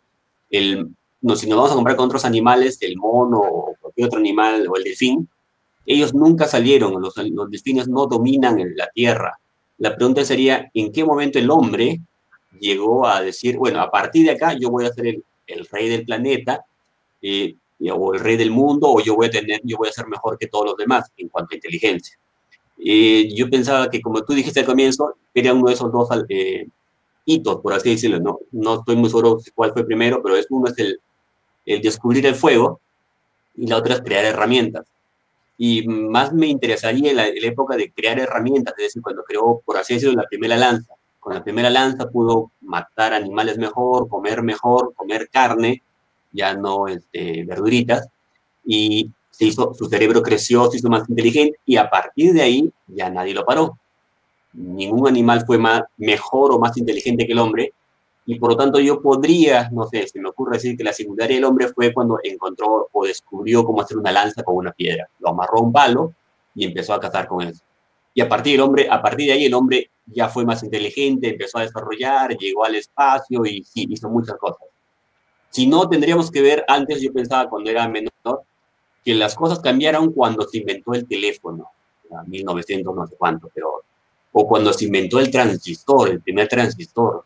el, 0.49 0.87
no, 1.21 1.35
si 1.35 1.47
nos 1.47 1.57
vamos 1.57 1.71
a 1.71 1.75
comprar 1.75 1.97
con 1.97 2.05
otros 2.05 2.25
animales, 2.25 2.77
el 2.81 2.95
mono 2.97 3.39
o 3.39 3.88
otro 4.03 4.19
animal 4.19 4.65
o 4.67 4.75
el 4.75 4.83
delfín, 4.83 5.27
ellos 5.85 6.13
nunca 6.13 6.45
salieron, 6.45 7.01
los, 7.01 7.15
los 7.17 7.49
delfines 7.49 7.87
no 7.87 8.05
dominan 8.05 8.57
la 8.75 8.87
tierra. 8.93 9.39
La 9.79 9.95
pregunta 9.95 10.23
sería, 10.23 10.69
¿en 10.73 10.91
qué 10.91 11.03
momento 11.03 11.39
el 11.39 11.49
hombre 11.49 11.99
llegó 12.59 13.07
a 13.07 13.21
decir, 13.21 13.57
bueno, 13.57 13.81
a 13.81 13.89
partir 13.89 14.25
de 14.25 14.31
acá 14.31 14.53
yo 14.53 14.69
voy 14.69 14.85
a 14.85 14.93
ser 14.93 15.07
el, 15.07 15.23
el 15.47 15.65
rey 15.65 15.89
del 15.89 16.05
planeta, 16.05 16.63
eh, 17.21 17.55
o 17.91 18.13
el 18.13 18.19
rey 18.19 18.37
del 18.37 18.51
mundo, 18.51 18.89
o 18.89 19.01
yo 19.01 19.15
voy 19.15 19.27
a 19.27 19.31
tener, 19.31 19.61
yo 19.63 19.77
voy 19.77 19.87
a 19.87 19.93
ser 19.93 20.07
mejor 20.07 20.37
que 20.37 20.47
todos 20.47 20.65
los 20.65 20.77
demás 20.77 21.11
en 21.17 21.29
cuanto 21.29 21.53
a 21.53 21.55
inteligencia? 21.55 22.17
Eh, 22.77 23.29
yo 23.33 23.49
pensaba 23.49 23.89
que, 23.89 24.01
como 24.01 24.21
tú 24.23 24.33
dijiste 24.33 24.59
al 24.59 24.65
comienzo, 24.65 25.15
era 25.33 25.53
uno 25.53 25.67
de 25.67 25.73
esos 25.73 25.91
dos 25.91 26.07
eh, 26.29 26.67
hitos, 27.25 27.61
por 27.61 27.73
así 27.73 27.91
decirlo, 27.91 28.19
no, 28.19 28.39
no 28.51 28.75
estoy 28.75 28.95
muy 28.95 29.09
seguro 29.09 29.39
cuál 29.55 29.73
fue 29.73 29.85
primero, 29.85 30.21
pero 30.21 30.35
es 30.35 30.47
uno 30.49 30.67
es 30.67 30.77
el, 30.77 30.99
el 31.65 31.81
descubrir 31.81 32.25
el 32.25 32.35
fuego 32.35 32.79
y 33.59 33.67
la 33.67 33.77
otra 33.77 33.95
es 33.95 34.01
crear 34.01 34.25
herramientas. 34.25 34.87
Y 35.57 35.85
más 35.87 36.31
me 36.31 36.47
interesaría 36.47 37.09
en 37.09 37.17
la, 37.17 37.27
en 37.27 37.41
la, 37.41 37.47
época 37.47 37.75
de 37.75 37.91
crear 37.91 38.17
herramientas, 38.17 38.73
es 38.77 38.85
decir, 38.85 39.01
cuando 39.01 39.23
creó, 39.23 39.61
por 39.65 39.77
así 39.77 39.95
decirlo, 39.95 40.21
la 40.21 40.27
primera 40.27 40.55
lanza. 40.55 40.93
Con 41.19 41.33
la 41.33 41.43
primera 41.43 41.69
lanza 41.69 42.09
pudo 42.09 42.51
matar 42.61 43.13
animales 43.13 43.57
mejor, 43.57 44.07
comer 44.07 44.41
mejor, 44.41 44.93
comer 44.95 45.29
carne, 45.29 45.83
ya 46.31 46.53
no 46.53 46.87
este, 46.87 47.43
verduritas, 47.43 48.07
y 48.65 49.11
se 49.29 49.45
hizo, 49.45 49.73
su 49.73 49.85
cerebro 49.87 50.23
creció, 50.23 50.71
se 50.71 50.77
hizo 50.77 50.89
más 50.89 51.09
inteligente, 51.09 51.59
y 51.65 51.75
a 51.75 51.89
partir 51.89 52.33
de 52.33 52.41
ahí 52.41 52.71
ya 52.87 53.09
nadie 53.09 53.33
lo 53.33 53.45
paró. 53.45 53.77
Ningún 54.53 55.09
animal 55.09 55.43
fue 55.45 55.57
más, 55.57 55.83
mejor 55.97 56.53
o 56.53 56.59
más 56.59 56.77
inteligente 56.77 57.25
que 57.25 57.33
el 57.33 57.39
hombre, 57.39 57.73
y 58.31 58.37
por 58.37 58.51
lo 58.51 58.57
tanto 58.57 58.79
yo 58.79 59.01
podría, 59.01 59.71
no 59.71 59.87
sé, 59.87 60.07
se 60.07 60.19
me 60.19 60.29
ocurre 60.29 60.57
decir 60.57 60.77
que 60.77 60.83
la 60.83 60.93
secundaria 60.93 61.35
del 61.35 61.45
hombre 61.45 61.67
fue 61.69 61.91
cuando 61.91 62.19
encontró 62.21 62.87
o 62.91 63.03
descubrió 63.03 63.65
cómo 63.65 63.81
hacer 63.81 63.97
una 63.97 64.11
lanza 64.11 64.43
con 64.43 64.55
una 64.55 64.71
piedra. 64.71 65.09
Lo 65.17 65.29
amarró 65.29 65.57
a 65.57 65.61
un 65.63 65.73
palo 65.73 66.13
y 66.53 66.63
empezó 66.65 66.93
a 66.93 66.99
cazar 66.99 67.27
con 67.27 67.41
eso. 67.41 67.63
Y 68.13 68.21
a 68.21 68.29
partir, 68.29 68.53
del 68.53 68.61
hombre, 68.61 68.87
a 68.87 69.01
partir 69.01 69.25
de 69.25 69.33
ahí 69.33 69.45
el 69.45 69.53
hombre 69.55 69.89
ya 70.05 70.29
fue 70.29 70.45
más 70.45 70.61
inteligente, 70.61 71.29
empezó 71.29 71.57
a 71.57 71.63
desarrollar, 71.63 72.37
llegó 72.37 72.65
al 72.65 72.75
espacio 72.75 73.43
y 73.47 73.63
sí, 73.63 73.87
hizo 73.89 74.07
muchas 74.09 74.37
cosas. 74.37 74.67
Si 75.49 75.65
no, 75.65 75.89
tendríamos 75.89 76.29
que 76.29 76.43
ver, 76.43 76.63
antes 76.67 77.01
yo 77.01 77.11
pensaba 77.11 77.49
cuando 77.49 77.71
era 77.71 77.87
menor, 77.87 78.43
que 79.03 79.15
las 79.15 79.33
cosas 79.33 79.59
cambiaron 79.59 80.13
cuando 80.13 80.47
se 80.47 80.59
inventó 80.59 80.93
el 80.93 81.07
teléfono, 81.07 81.71
en 82.11 82.29
1900 82.29 82.95
no 82.95 83.07
sé 83.07 83.15
cuánto, 83.17 83.49
pero, 83.55 83.81
o 84.33 84.47
cuando 84.47 84.71
se 84.71 84.85
inventó 84.85 85.19
el 85.19 85.31
transistor, 85.31 86.09
el 86.09 86.21
primer 86.21 86.47
transistor, 86.47 87.25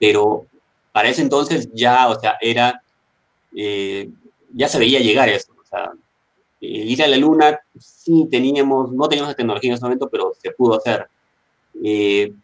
pero 0.00 0.46
para 0.90 1.08
ese 1.08 1.22
entonces 1.22 1.68
ya, 1.72 2.08
o 2.08 2.18
sea, 2.18 2.36
era, 2.40 2.82
eh, 3.54 4.08
ya 4.52 4.68
se 4.68 4.80
veía 4.80 4.98
llegar 4.98 5.28
eso, 5.28 5.52
o 5.52 5.64
sea, 5.64 5.92
ir 6.60 7.02
a 7.02 7.06
la 7.06 7.16
Luna, 7.16 7.60
sí 7.78 8.26
teníamos, 8.28 8.90
no 8.92 9.08
teníamos 9.08 9.30
la 9.30 9.36
tecnología 9.36 9.70
en 9.70 9.74
ese 9.74 9.84
momento, 9.84 10.08
pero 10.10 10.32
se 10.42 10.50
pudo 10.50 10.76
hacer. 10.76 11.06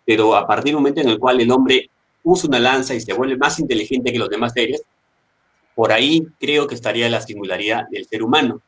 pero 0.05 0.37
a 0.37 0.47
partir 0.47 0.67
del 0.67 0.77
momento 0.77 1.01
en 1.01 1.09
el 1.09 1.19
cual 1.19 1.41
el 1.41 1.51
hombre 1.51 1.91
usa 2.23 2.49
una 2.49 2.59
lanza 2.59 2.95
y 2.95 3.01
se 3.01 3.13
vuelve 3.13 3.37
más 3.37 3.59
inteligente 3.59 4.13
que 4.13 4.19
los 4.19 4.29
demás 4.29 4.53
seres, 4.53 4.83
por 5.77 5.93
ahí 5.93 6.27
creo 6.41 6.67
que 6.67 6.75
estaría 6.75 7.09
la 7.09 7.21
singularidad 7.21 7.87
del 7.91 8.07
ser 8.07 8.23
humano. 8.23 8.63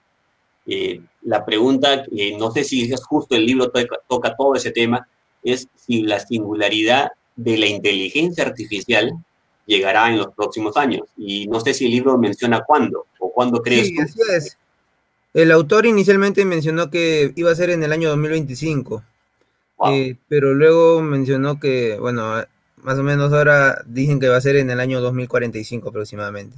Eh, 0.66 1.00
la 1.22 1.44
pregunta, 1.44 2.04
eh, 2.14 2.36
no 2.38 2.50
sé 2.50 2.62
si 2.62 2.92
es 2.92 3.04
justo 3.04 3.34
el 3.34 3.46
libro 3.46 3.72
toca, 4.06 4.36
todo 4.36 4.54
ese 4.54 4.70
tema, 4.70 5.08
es 5.42 5.66
si 5.74 6.02
la 6.02 6.20
singularidad 6.20 7.08
de 7.38 7.56
la 7.56 7.66
inteligencia 7.66 8.44
artificial 8.44 9.12
llegará 9.64 10.10
en 10.10 10.18
los 10.18 10.34
próximos 10.34 10.76
años. 10.76 11.02
Y 11.16 11.46
no 11.46 11.60
sé 11.60 11.72
si 11.72 11.86
el 11.86 11.92
libro 11.92 12.18
menciona 12.18 12.64
cuándo 12.66 13.06
o 13.20 13.32
cuándo 13.32 13.62
crees. 13.62 13.88
Sí, 13.88 14.00
así 14.00 14.20
es. 14.30 14.58
El 15.34 15.52
autor 15.52 15.86
inicialmente 15.86 16.44
mencionó 16.44 16.90
que 16.90 17.32
iba 17.36 17.50
a 17.50 17.54
ser 17.54 17.70
en 17.70 17.84
el 17.84 17.92
año 17.92 18.08
2025, 18.08 19.04
eh, 19.90 20.16
pero 20.26 20.52
luego 20.54 21.00
mencionó 21.00 21.60
que, 21.60 21.96
bueno, 22.00 22.42
más 22.78 22.98
o 22.98 23.02
menos 23.02 23.32
ahora 23.32 23.82
dicen 23.86 24.18
que 24.18 24.28
va 24.28 24.36
a 24.36 24.40
ser 24.40 24.56
en 24.56 24.70
el 24.70 24.80
año 24.80 25.00
2045 25.00 25.90
aproximadamente. 25.90 26.56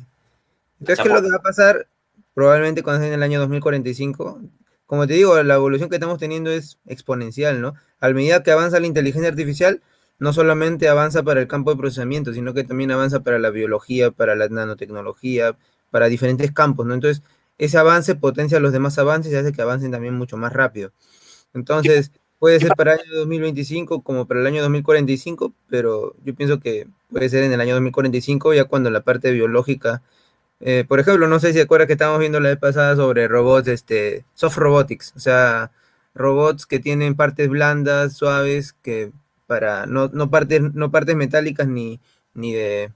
Entonces, 0.78 1.02
¿qué 1.02 1.08
es 1.08 1.14
lo 1.14 1.22
que 1.22 1.30
va 1.30 1.36
a 1.36 1.42
pasar? 1.42 1.86
Probablemente 2.32 2.82
cuando 2.82 3.00
sea 3.00 3.08
en 3.08 3.14
el 3.14 3.22
año 3.22 3.40
2045, 3.40 4.40
como 4.86 5.06
te 5.06 5.14
digo, 5.14 5.42
la 5.42 5.56
evolución 5.56 5.90
que 5.90 5.96
estamos 5.96 6.18
teniendo 6.18 6.50
es 6.50 6.78
exponencial, 6.86 7.60
¿no? 7.60 7.74
A 8.00 8.08
medida 8.10 8.42
que 8.42 8.52
avanza 8.52 8.80
la 8.80 8.86
inteligencia 8.86 9.28
artificial, 9.28 9.82
no 10.20 10.32
solamente 10.32 10.88
avanza 10.88 11.22
para 11.22 11.40
el 11.40 11.48
campo 11.48 11.72
de 11.72 11.78
procesamiento, 11.78 12.32
sino 12.32 12.54
que 12.54 12.64
también 12.64 12.92
avanza 12.92 13.20
para 13.20 13.38
la 13.38 13.50
biología, 13.50 14.10
para 14.12 14.36
la 14.36 14.48
nanotecnología, 14.48 15.56
para 15.90 16.06
diferentes 16.08 16.52
campos, 16.52 16.86
¿no? 16.86 16.94
Entonces, 16.94 17.22
ese 17.58 17.78
avance 17.78 18.14
potencia 18.14 18.60
los 18.60 18.72
demás 18.72 18.98
avances 18.98 19.32
y 19.32 19.36
hace 19.36 19.52
que 19.52 19.62
avancen 19.62 19.90
también 19.90 20.14
mucho 20.14 20.36
más 20.36 20.52
rápido. 20.52 20.92
Entonces, 21.54 22.12
puede 22.38 22.60
ser 22.60 22.72
para 22.76 22.94
el 22.94 23.00
año 23.00 23.18
2025 23.18 24.02
como 24.02 24.26
para 24.26 24.40
el 24.40 24.46
año 24.46 24.62
2045, 24.62 25.54
pero 25.68 26.14
yo 26.24 26.34
pienso 26.34 26.60
que 26.60 26.86
puede 27.10 27.28
ser 27.28 27.44
en 27.44 27.52
el 27.52 27.60
año 27.60 27.74
2045, 27.74 28.54
ya 28.54 28.64
cuando 28.66 28.90
la 28.90 29.02
parte 29.02 29.32
biológica 29.32 30.02
eh, 30.60 30.84
por 30.86 31.00
ejemplo, 31.00 31.26
no 31.26 31.40
sé 31.40 31.52
si 31.52 31.60
acuerdas 31.60 31.86
que 31.86 31.94
estábamos 31.94 32.20
viendo 32.20 32.38
la 32.38 32.50
vez 32.50 32.58
pasada 32.58 32.94
sobre 32.94 33.28
robots, 33.28 33.68
este, 33.68 34.26
soft 34.34 34.58
robotics, 34.58 35.14
o 35.16 35.20
sea, 35.20 35.72
robots 36.14 36.66
que 36.66 36.78
tienen 36.80 37.16
partes 37.16 37.48
blandas, 37.48 38.14
suaves, 38.16 38.74
que 38.74 39.10
para 39.50 39.84
no, 39.86 40.06
no 40.12 40.30
partes, 40.30 40.62
no 40.74 40.92
partes 40.92 41.16
metálicas 41.16 41.66
ni, 41.66 41.98
ni 42.34 42.52
de 42.52 42.92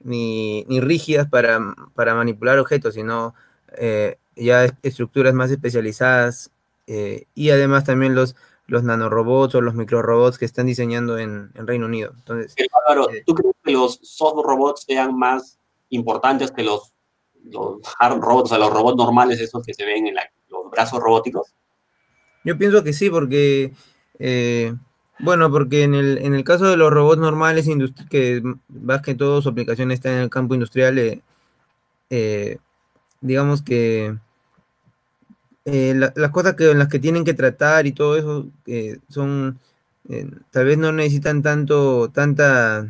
ni, 0.00 0.66
rígidas 0.68 1.30
para, 1.30 1.74
para, 1.94 2.14
manipular 2.14 2.58
objetos, 2.58 2.92
sino 2.92 3.34
eh, 3.78 4.18
ya 4.36 4.66
estructuras 4.82 5.32
más 5.32 5.50
especializadas 5.50 6.50
eh, 6.86 7.24
y 7.34 7.48
además 7.48 7.84
también 7.84 8.14
los, 8.14 8.36
los 8.66 8.82
nanorobots 8.82 9.54
o 9.54 9.62
los 9.62 9.74
microrobots 9.74 10.36
que 10.36 10.44
están 10.44 10.66
diseñando 10.66 11.16
en, 11.16 11.50
Reino 11.54 11.86
Unido. 11.86 12.12
Entonces, 12.18 12.54
¿tú 13.24 13.34
crees 13.34 13.54
que 13.64 13.72
los 13.72 13.98
soft 14.02 14.44
robots 14.44 14.84
sean 14.86 15.16
más 15.18 15.58
importantes 15.88 16.50
que 16.52 16.64
los 16.64 16.92
los 17.44 17.78
hard 17.98 18.20
robots, 18.20 18.50
o 18.50 18.54
sea, 18.54 18.58
los 18.58 18.74
robots 18.74 18.98
normales, 18.98 19.40
esos 19.40 19.64
que 19.64 19.72
se 19.72 19.86
ven 19.86 20.06
en 20.06 20.16
los 20.50 20.70
brazos 20.70 21.00
robóticos? 21.00 21.54
Yo 22.44 22.58
pienso 22.58 22.84
que 22.84 22.92
sí, 22.92 23.08
porque, 23.08 23.72
eh, 24.18 24.74
bueno, 25.18 25.50
porque 25.50 25.82
en 25.84 25.94
el, 25.94 26.18
en 26.18 26.34
el 26.34 26.44
caso 26.44 26.66
de 26.66 26.76
los 26.76 26.92
robots 26.92 27.20
normales, 27.20 27.68
que 28.10 28.42
más 28.68 29.02
que 29.02 29.14
todo 29.14 29.42
su 29.42 29.48
aplicación 29.48 29.90
está 29.90 30.12
en 30.12 30.18
el 30.18 30.30
campo 30.30 30.54
industrial, 30.54 30.98
eh, 30.98 31.22
eh, 32.10 32.58
digamos 33.20 33.62
que 33.62 34.16
las 35.64 36.30
cosas 36.30 36.54
que, 36.54 36.70
en 36.70 36.78
las 36.78 36.88
que 36.88 36.98
tienen 36.98 37.24
que 37.24 37.34
tratar 37.34 37.86
y 37.86 37.92
todo 37.92 38.16
eso 38.16 38.46
son, 39.08 39.58
tal 40.50 40.64
vez 40.66 40.78
no 40.78 40.92
necesitan 40.92 41.42
tanto, 41.42 42.10
tanta 42.10 42.86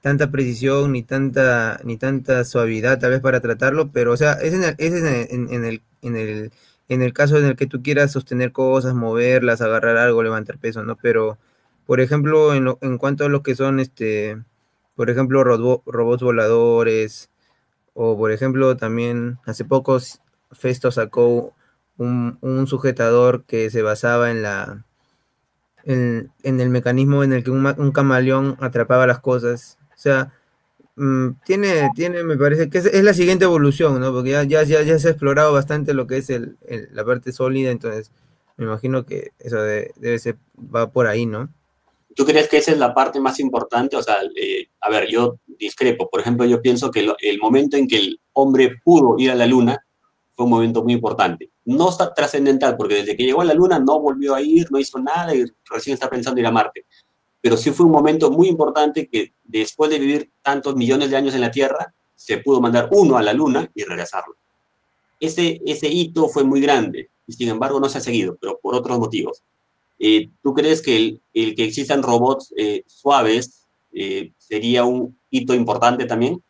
tanta 0.00 0.30
precisión 0.30 0.92
ni 0.92 1.02
tanta 1.02 1.80
ni 1.84 1.96
tanta 1.96 2.44
suavidad 2.44 2.98
tal 3.00 3.10
vez 3.10 3.20
para 3.20 3.40
tratarlo, 3.40 3.90
pero 3.92 4.12
o 4.12 4.16
sea, 4.16 4.34
es 4.34 4.54
en 4.54 4.64
el, 4.64 4.74
es 4.78 4.92
en 4.94 5.06
el, 5.06 5.82
en 6.02 6.16
el, 6.16 6.52
en 6.88 7.02
el, 7.02 7.12
caso 7.12 7.38
en 7.38 7.44
el 7.46 7.56
que 7.56 7.66
tú 7.66 7.82
quieras 7.82 8.12
sostener 8.12 8.52
cosas, 8.52 8.94
moverlas, 8.94 9.60
agarrar 9.60 9.96
algo, 9.96 10.22
levantar 10.22 10.58
peso, 10.58 10.82
¿no? 10.84 10.96
Pero, 10.96 11.38
por 11.88 12.02
ejemplo, 12.02 12.52
en, 12.52 12.64
lo, 12.64 12.78
en 12.82 12.98
cuanto 12.98 13.24
a 13.24 13.30
lo 13.30 13.42
que 13.42 13.54
son, 13.56 13.80
este, 13.80 14.36
por 14.94 15.08
ejemplo, 15.08 15.42
robots 15.42 16.22
voladores, 16.22 17.30
o 17.94 18.18
por 18.18 18.30
ejemplo, 18.30 18.76
también 18.76 19.38
hace 19.46 19.64
poco 19.64 19.98
Festo 20.52 20.90
sacó 20.90 21.54
un, 21.96 22.66
sujetador 22.66 23.44
que 23.46 23.70
se 23.70 23.80
basaba 23.80 24.30
en 24.30 24.42
la 24.42 24.84
en, 25.84 26.30
el 26.42 26.68
mecanismo 26.68 27.24
en 27.24 27.32
el 27.32 27.42
que 27.42 27.50
un, 27.50 27.64
un 27.78 27.92
camaleón 27.92 28.58
atrapaba 28.60 29.06
las 29.06 29.20
cosas 29.20 29.78
o 29.98 30.00
sea, 30.00 30.32
mm, 30.96 31.30
tiene, 31.44 31.90
tiene, 31.94 32.22
me 32.22 32.36
parece 32.36 32.70
que 32.70 32.78
es, 32.78 33.02
la 33.02 33.14
siguiente 33.14 33.46
evolución, 33.46 33.98
¿no? 34.00 34.12
Porque 34.12 34.30
ya, 34.30 34.44
ya, 34.44 34.62
ya, 34.62 34.98
se 34.98 35.08
ha 35.08 35.10
explorado 35.10 35.52
bastante 35.54 35.94
lo 35.94 36.06
que 36.06 36.18
es 36.18 36.30
el, 36.30 36.58
la 36.92 37.04
parte 37.04 37.32
sólida, 37.32 37.70
entonces 37.70 38.12
me 38.58 38.66
imagino 38.66 39.06
que 39.06 39.32
eso 39.38 39.56
debe 39.60 40.18
ser, 40.18 40.36
va 40.56 40.92
por 40.92 41.06
ahí, 41.08 41.26
¿no? 41.26 41.48
¿Tú 42.18 42.24
crees 42.24 42.48
que 42.48 42.56
esa 42.56 42.72
es 42.72 42.78
la 42.78 42.92
parte 42.92 43.20
más 43.20 43.38
importante? 43.38 43.94
O 43.94 44.02
sea, 44.02 44.16
eh, 44.34 44.66
a 44.80 44.90
ver, 44.90 45.08
yo 45.08 45.36
discrepo. 45.46 46.10
Por 46.10 46.20
ejemplo, 46.20 46.44
yo 46.46 46.60
pienso 46.60 46.90
que 46.90 47.08
el 47.20 47.38
momento 47.38 47.76
en 47.76 47.86
que 47.86 47.98
el 47.98 48.20
hombre 48.32 48.72
pudo 48.82 49.14
ir 49.18 49.30
a 49.30 49.36
la 49.36 49.46
luna 49.46 49.78
fue 50.34 50.46
un 50.46 50.50
momento 50.50 50.82
muy 50.82 50.94
importante. 50.94 51.50
No 51.64 51.90
está 51.90 52.12
trascendental, 52.12 52.76
porque 52.76 52.96
desde 52.96 53.16
que 53.16 53.22
llegó 53.22 53.42
a 53.42 53.44
la 53.44 53.54
luna 53.54 53.78
no 53.78 54.00
volvió 54.00 54.34
a 54.34 54.42
ir, 54.42 54.66
no 54.72 54.80
hizo 54.80 54.98
nada 54.98 55.32
y 55.32 55.44
recién 55.70 55.94
está 55.94 56.10
pensando 56.10 56.40
ir 56.40 56.46
a 56.48 56.50
Marte 56.50 56.86
pero 57.40 57.56
sí 57.56 57.70
fue 57.70 57.86
un 57.86 57.92
momento 57.92 58.30
muy 58.30 58.48
importante 58.48 59.08
que 59.08 59.32
después 59.44 59.90
de 59.90 59.98
vivir 59.98 60.32
tantos 60.42 60.74
millones 60.74 61.10
de 61.10 61.16
años 61.16 61.34
en 61.34 61.40
la 61.40 61.50
Tierra, 61.50 61.94
se 62.16 62.38
pudo 62.38 62.60
mandar 62.60 62.88
uno 62.90 63.16
a 63.16 63.22
la 63.22 63.32
Luna 63.32 63.70
y 63.74 63.84
regresarlo. 63.84 64.34
Ese, 65.20 65.60
ese 65.64 65.88
hito 65.88 66.28
fue 66.28 66.44
muy 66.44 66.60
grande 66.60 67.10
y 67.26 67.32
sin 67.32 67.48
embargo 67.48 67.78
no 67.78 67.88
se 67.88 67.98
ha 67.98 68.00
seguido, 68.00 68.36
pero 68.40 68.58
por 68.60 68.74
otros 68.74 68.98
motivos. 68.98 69.42
Eh, 69.98 70.30
¿Tú 70.42 70.54
crees 70.54 70.82
que 70.82 71.20
el, 71.34 71.54
que 71.54 71.64
existan 71.64 72.02
robots 72.02 72.52
eh, 72.56 72.84
suaves 72.86 73.66
eh, 73.92 74.32
sería 74.38 74.84
un 74.84 75.18
hito 75.30 75.54
importante 75.54 76.04
también? 76.06 76.42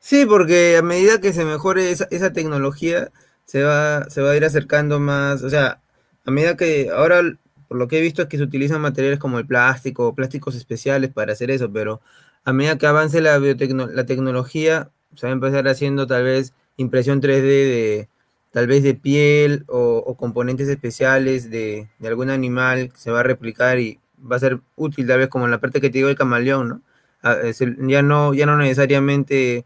Sí, 0.00 0.26
porque 0.26 0.76
a 0.76 0.82
medida 0.82 1.20
que 1.20 1.32
se 1.32 1.44
mejore 1.44 1.90
esa, 1.90 2.32
tecnología, 2.32 3.10
se 3.44 3.62
va, 3.62 4.08
se 4.10 4.22
va 4.22 4.30
a 4.30 4.36
ir 4.36 4.44
acercando 4.44 5.00
más, 5.00 5.42
o 5.42 5.50
sea, 5.50 5.80
a 6.24 6.30
medida 6.30 6.56
que 6.56 6.90
ahora 6.90 7.22
por 7.68 7.76
lo 7.76 7.86
que 7.86 7.98
he 7.98 8.00
visto 8.00 8.22
es 8.22 8.28
que 8.28 8.38
se 8.38 8.42
utilizan 8.42 8.80
materiales 8.80 9.18
como 9.18 9.38
el 9.38 9.46
plástico, 9.46 10.14
plásticos 10.14 10.54
especiales 10.54 11.12
para 11.12 11.32
hacer 11.32 11.50
eso, 11.50 11.70
pero 11.70 12.00
a 12.44 12.52
medida 12.52 12.78
que 12.78 12.86
avance 12.86 13.20
la, 13.20 13.38
la 13.38 14.06
tecnología, 14.06 14.90
se 15.14 15.26
va 15.26 15.30
a 15.30 15.34
empezar 15.34 15.68
haciendo 15.68 16.06
tal 16.06 16.24
vez 16.24 16.54
impresión 16.76 17.20
3D 17.20 17.42
de 17.42 18.08
tal 18.52 18.66
vez 18.66 18.82
de 18.82 18.94
piel 18.94 19.64
o, 19.68 20.14
componentes 20.16 20.68
especiales 20.68 21.50
de, 21.50 21.88
algún 22.02 22.30
animal 22.30 22.92
que 22.92 22.98
se 22.98 23.10
va 23.10 23.20
a 23.20 23.24
replicar 23.24 23.78
y 23.78 24.00
va 24.20 24.36
a 24.36 24.40
ser 24.40 24.60
útil 24.76 25.06
tal 25.06 25.18
vez 25.18 25.28
como 25.28 25.44
en 25.44 25.50
la 25.50 25.60
parte 25.60 25.80
que 25.80 25.90
te 25.90 25.98
digo 25.98 26.08
del 26.08 26.16
camaleón, 26.16 26.68
¿no? 26.68 26.80
Ah, 27.22 27.36
ya 27.80 28.02
no, 28.02 28.32
ya 28.32 28.46
no 28.46 28.56
necesariamente 28.56 29.64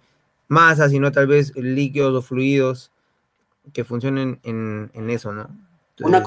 masa, 0.48 0.88
sino 0.88 1.12
tal 1.12 1.26
vez 1.26 1.54
líquidos 1.56 2.14
o 2.14 2.22
fluidos 2.22 2.90
que 3.72 3.84
funcionen 3.84 4.40
en, 4.42 5.10
eso, 5.10 5.32
¿no? 5.32 5.48
Una 6.00 6.22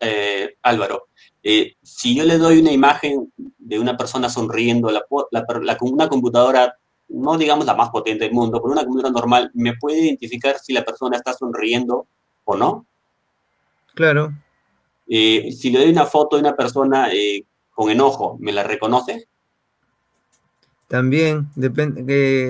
eh, 0.00 0.56
Álvaro, 0.62 1.08
eh, 1.42 1.76
si 1.82 2.14
yo 2.16 2.24
le 2.24 2.38
doy 2.38 2.60
una 2.60 2.72
imagen 2.72 3.32
de 3.36 3.78
una 3.78 3.96
persona 3.96 4.28
sonriendo, 4.28 4.90
la, 4.90 5.04
una 5.80 6.08
computadora, 6.08 6.78
no 7.08 7.38
digamos 7.38 7.66
la 7.66 7.74
más 7.74 7.90
potente 7.90 8.24
del 8.24 8.34
mundo, 8.34 8.60
pero 8.60 8.72
una 8.72 8.84
computadora 8.84 9.12
normal, 9.12 9.50
¿me 9.54 9.76
puede 9.76 9.98
identificar 10.00 10.58
si 10.58 10.72
la 10.72 10.84
persona 10.84 11.16
está 11.16 11.32
sonriendo 11.32 12.06
o 12.44 12.56
no? 12.56 12.86
Claro. 13.94 14.32
Eh, 15.08 15.50
si 15.52 15.70
le 15.70 15.80
doy 15.80 15.90
una 15.90 16.06
foto 16.06 16.36
de 16.36 16.42
una 16.42 16.54
persona 16.54 17.08
con 17.74 17.90
enojo, 17.90 18.36
¿me 18.40 18.52
la 18.52 18.62
reconoce? 18.62 19.28
También, 20.88 21.48
depende, 21.54 22.02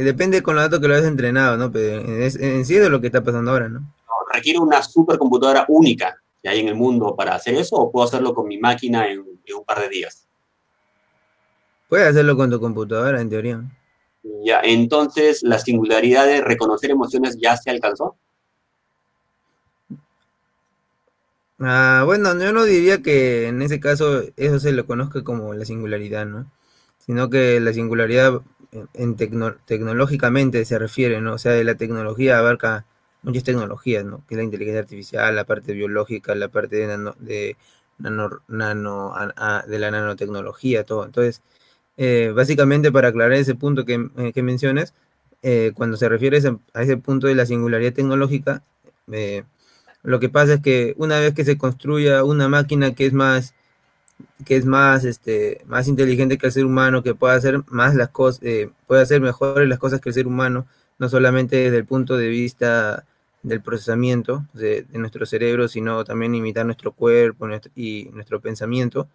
depende 0.05 0.43
con 0.43 0.55
los 0.55 0.65
datos 0.65 0.81
que 0.81 0.87
lo 0.87 0.95
hayas 0.95 1.07
entrenado, 1.07 1.57
¿no? 1.57 1.73
Pero 1.73 2.01
en, 2.01 2.65
sí 2.65 2.77
es 2.77 2.83
de 2.83 2.89
lo 2.89 3.01
que 3.01 3.09
está 3.09 3.23
pasando 3.23 3.51
ahora, 3.51 3.69
¿no? 3.69 3.93
Requiere 4.33 4.61
una 4.61 4.81
supercomputadora 4.83 5.65
única 5.69 6.17
que 6.41 6.49
hay 6.49 6.61
en 6.61 6.69
el 6.69 6.77
mundo 6.77 7.17
para 7.17 7.35
hacer 7.35 7.55
eso 7.55 7.77
o 7.77 7.91
puedo 7.91 8.07
hacerlo 8.07 8.35
con 8.35 8.47
mi 8.47 8.59
máquina 8.59 9.09
en, 9.09 9.21
un 9.21 9.65
par 9.67 9.81
de 9.81 9.89
días? 9.89 10.29
Puedes 11.89 12.09
hacerlo 12.09 12.37
con 12.37 12.51
tu 12.51 12.61
computadora, 12.61 13.21
en 13.21 13.29
teoría. 13.29 13.65
Ya, 14.23 14.61
entonces 14.63 15.43
la 15.43 15.59
singularidad 15.59 16.27
de 16.27 16.41
reconocer 16.43 16.91
emociones 16.91 17.37
ya 17.41 17.57
se 17.57 17.71
alcanzó. 17.71 18.17
Ah, 21.61 22.03
bueno, 22.07 22.39
yo 22.39 22.53
no 22.53 22.65
diría 22.65 23.03
que 23.03 23.49
en 23.49 23.63
ese 23.63 23.81
caso 23.81 24.23
eso 24.37 24.61
se 24.61 24.73
lo 24.73 24.87
conozca 24.87 25.25
como 25.25 25.55
la 25.55 25.65
singularidad, 25.65 26.25
¿no? 26.27 26.51
Sino 26.99 27.31
que 27.31 27.59
la 27.61 27.73
singularidad 27.73 28.43
en 28.95 29.17
tecnológicamente 29.17 30.65
se 30.65 30.79
refiere, 30.79 31.21
¿no? 31.21 31.35
O 31.35 31.39
sea, 31.39 31.63
la 31.65 31.75
tecnología 31.75 32.39
abarca 32.39 32.87
muchas 33.23 33.45
tecnologías, 33.45 34.05
¿no? 34.05 34.25
Que 34.29 34.35
es 34.35 34.39
la 34.39 34.45
inteligencia 34.45 34.81
artificial, 34.81 35.35
la 35.35 35.45
parte 35.45 35.73
biológica, 35.73 36.35
la 36.37 36.49
parte 36.49 36.77
de, 36.77 36.87
nano, 36.87 37.17
de, 37.19 37.57
de 37.99 39.79
la 39.79 39.91
nanotecnología, 39.91 40.85
todo. 40.85 41.05
Entonces, 41.05 41.43
eh, 41.99 42.33
básicamente 42.33 42.93
para 42.93 43.09
aclarar 43.09 43.33
ese 43.33 43.57
punto 43.57 43.85
que, 43.85 44.09
eh, 44.17 44.43
mencionas, 44.43 44.95
eh, 45.43 45.73
cuando 45.75 45.97
se 45.97 46.09
refiere 46.09 46.39
a 46.73 46.83
ese, 46.83 46.97
punto 46.97 47.27
de 47.27 47.35
la 47.35 47.45
singularidad 47.45 47.93
tecnológica, 47.93 48.63
lo 50.03 50.21
que 50.21 50.29
pasa 50.29 50.55
es 50.55 50.61
que 50.61 50.95
una 50.97 51.19
vez 51.19 51.35
que 51.35 51.45
se 51.45 51.59
construya 51.59 52.23
una 52.25 52.49
máquina 52.49 52.95
que 52.95 53.07
es 53.07 53.13
más 53.13 53.55
que 54.45 54.57
es 54.57 54.65
más 54.65 55.05
este 55.05 55.63
más 55.67 55.89
inteligente 55.89 56.39
que 56.39 56.47
el 56.47 56.53
ser 56.53 56.65
humano, 56.67 57.03
que 57.03 57.15
pueda 57.15 57.35
hacer 57.35 57.63
más 57.69 57.95
las 57.95 58.11
cosas, 58.11 58.41
puede 58.87 59.03
hacer 59.03 59.21
mejores 59.21 59.69
las 59.69 59.79
cosas 59.79 60.01
que 60.01 60.11
el 60.11 60.15
ser 60.15 60.27
humano, 60.27 60.67
no 60.99 61.09
solamente 61.09 61.57
desde 61.57 61.79
el 61.79 61.85
punto 61.87 62.17
de 62.17 62.29
vista 62.29 63.05
del 63.43 63.61
procesamiento 63.61 64.45
de, 64.53 64.87
nuestro 64.93 65.27
cerebro, 65.27 65.69
sino 65.69 66.05
también 66.05 66.35
imitar 66.35 66.67
nuestro 66.67 66.93
cuerpo 66.93 67.49
y 67.75 68.09
nuestro 68.13 68.41
pensamiento. 68.41 69.09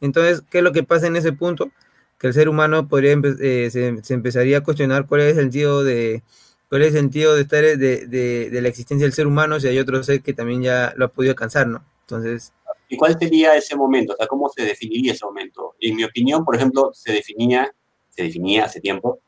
Entonces, 0.00 0.42
¿qué 0.50 0.58
es 0.58 0.64
lo 0.64 0.72
que 0.72 0.84
pasa 0.84 1.06
en 1.08 1.16
ese 1.16 1.32
punto? 1.32 1.72
Que 2.18 2.26
el 2.26 2.34
ser 2.34 2.48
humano 2.48 2.88
podría 2.88 3.12
eh, 3.12 3.70
se, 3.70 4.02
se, 4.02 4.14
empezaría 4.14 4.58
a 4.58 4.62
cuestionar 4.62 5.06
cuál 5.06 5.20
es 5.22 5.36
el 5.36 5.44
sentido 5.44 5.84
de 5.84 6.22
cuál 6.68 6.82
es 6.82 6.88
el 6.88 7.00
sentido 7.00 7.34
de 7.34 7.42
estar 7.42 7.62
de, 7.62 7.76
de, 7.76 8.50
de, 8.50 8.62
la 8.62 8.68
existencia 8.68 9.06
del 9.06 9.12
ser 9.12 9.26
humano 9.26 9.58
si 9.58 9.68
hay 9.68 9.78
otro 9.78 10.02
ser 10.02 10.22
que 10.22 10.34
también 10.34 10.62
ya 10.62 10.92
lo 10.96 11.06
ha 11.06 11.08
podido 11.08 11.32
alcanzar, 11.32 11.66
¿no? 11.66 11.84
Entonces. 12.02 12.52
¿Y 12.88 12.96
cuál 12.96 13.18
sería 13.18 13.54
ese 13.54 13.76
momento? 13.76 14.14
O 14.14 14.16
sea, 14.16 14.26
¿cómo 14.26 14.48
se 14.48 14.64
definiría 14.64 15.12
ese 15.12 15.24
momento? 15.24 15.74
En 15.80 15.96
mi 15.96 16.04
opinión, 16.04 16.44
por 16.44 16.56
ejemplo, 16.56 16.90
se 16.94 17.12
definía, 17.12 17.72
se 18.08 18.22
definía 18.24 18.64
hace 18.64 18.80
tiempo, 18.80 19.20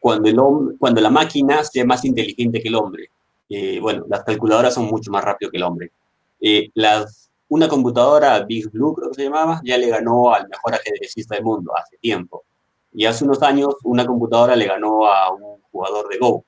cuando, 0.00 0.28
el 0.28 0.38
hombre, 0.38 0.76
cuando 0.78 1.00
la 1.00 1.10
máquina 1.10 1.62
sea 1.64 1.84
más 1.84 2.04
inteligente 2.04 2.60
que 2.60 2.68
el 2.68 2.74
hombre. 2.74 3.10
Eh, 3.48 3.78
bueno, 3.80 4.04
las 4.08 4.24
calculadoras 4.24 4.74
son 4.74 4.86
mucho 4.86 5.10
más 5.10 5.24
rápido 5.24 5.50
que 5.50 5.56
el 5.56 5.62
hombre. 5.62 5.92
Eh, 6.40 6.68
las, 6.74 7.25
una 7.48 7.68
computadora, 7.68 8.40
Big 8.40 8.70
Blue 8.70 8.94
creo 8.94 9.10
que 9.10 9.16
se 9.16 9.24
llamaba, 9.24 9.60
ya 9.64 9.78
le 9.78 9.88
ganó 9.88 10.34
al 10.34 10.48
mejor 10.48 10.74
ajedrecista 10.74 11.34
del 11.34 11.44
mundo 11.44 11.72
hace 11.76 11.96
tiempo. 11.98 12.44
Y 12.92 13.04
hace 13.04 13.24
unos 13.24 13.42
años 13.42 13.76
una 13.84 14.06
computadora 14.06 14.56
le 14.56 14.66
ganó 14.66 15.06
a 15.06 15.32
un 15.32 15.60
jugador 15.70 16.08
de 16.08 16.18
Go. 16.18 16.44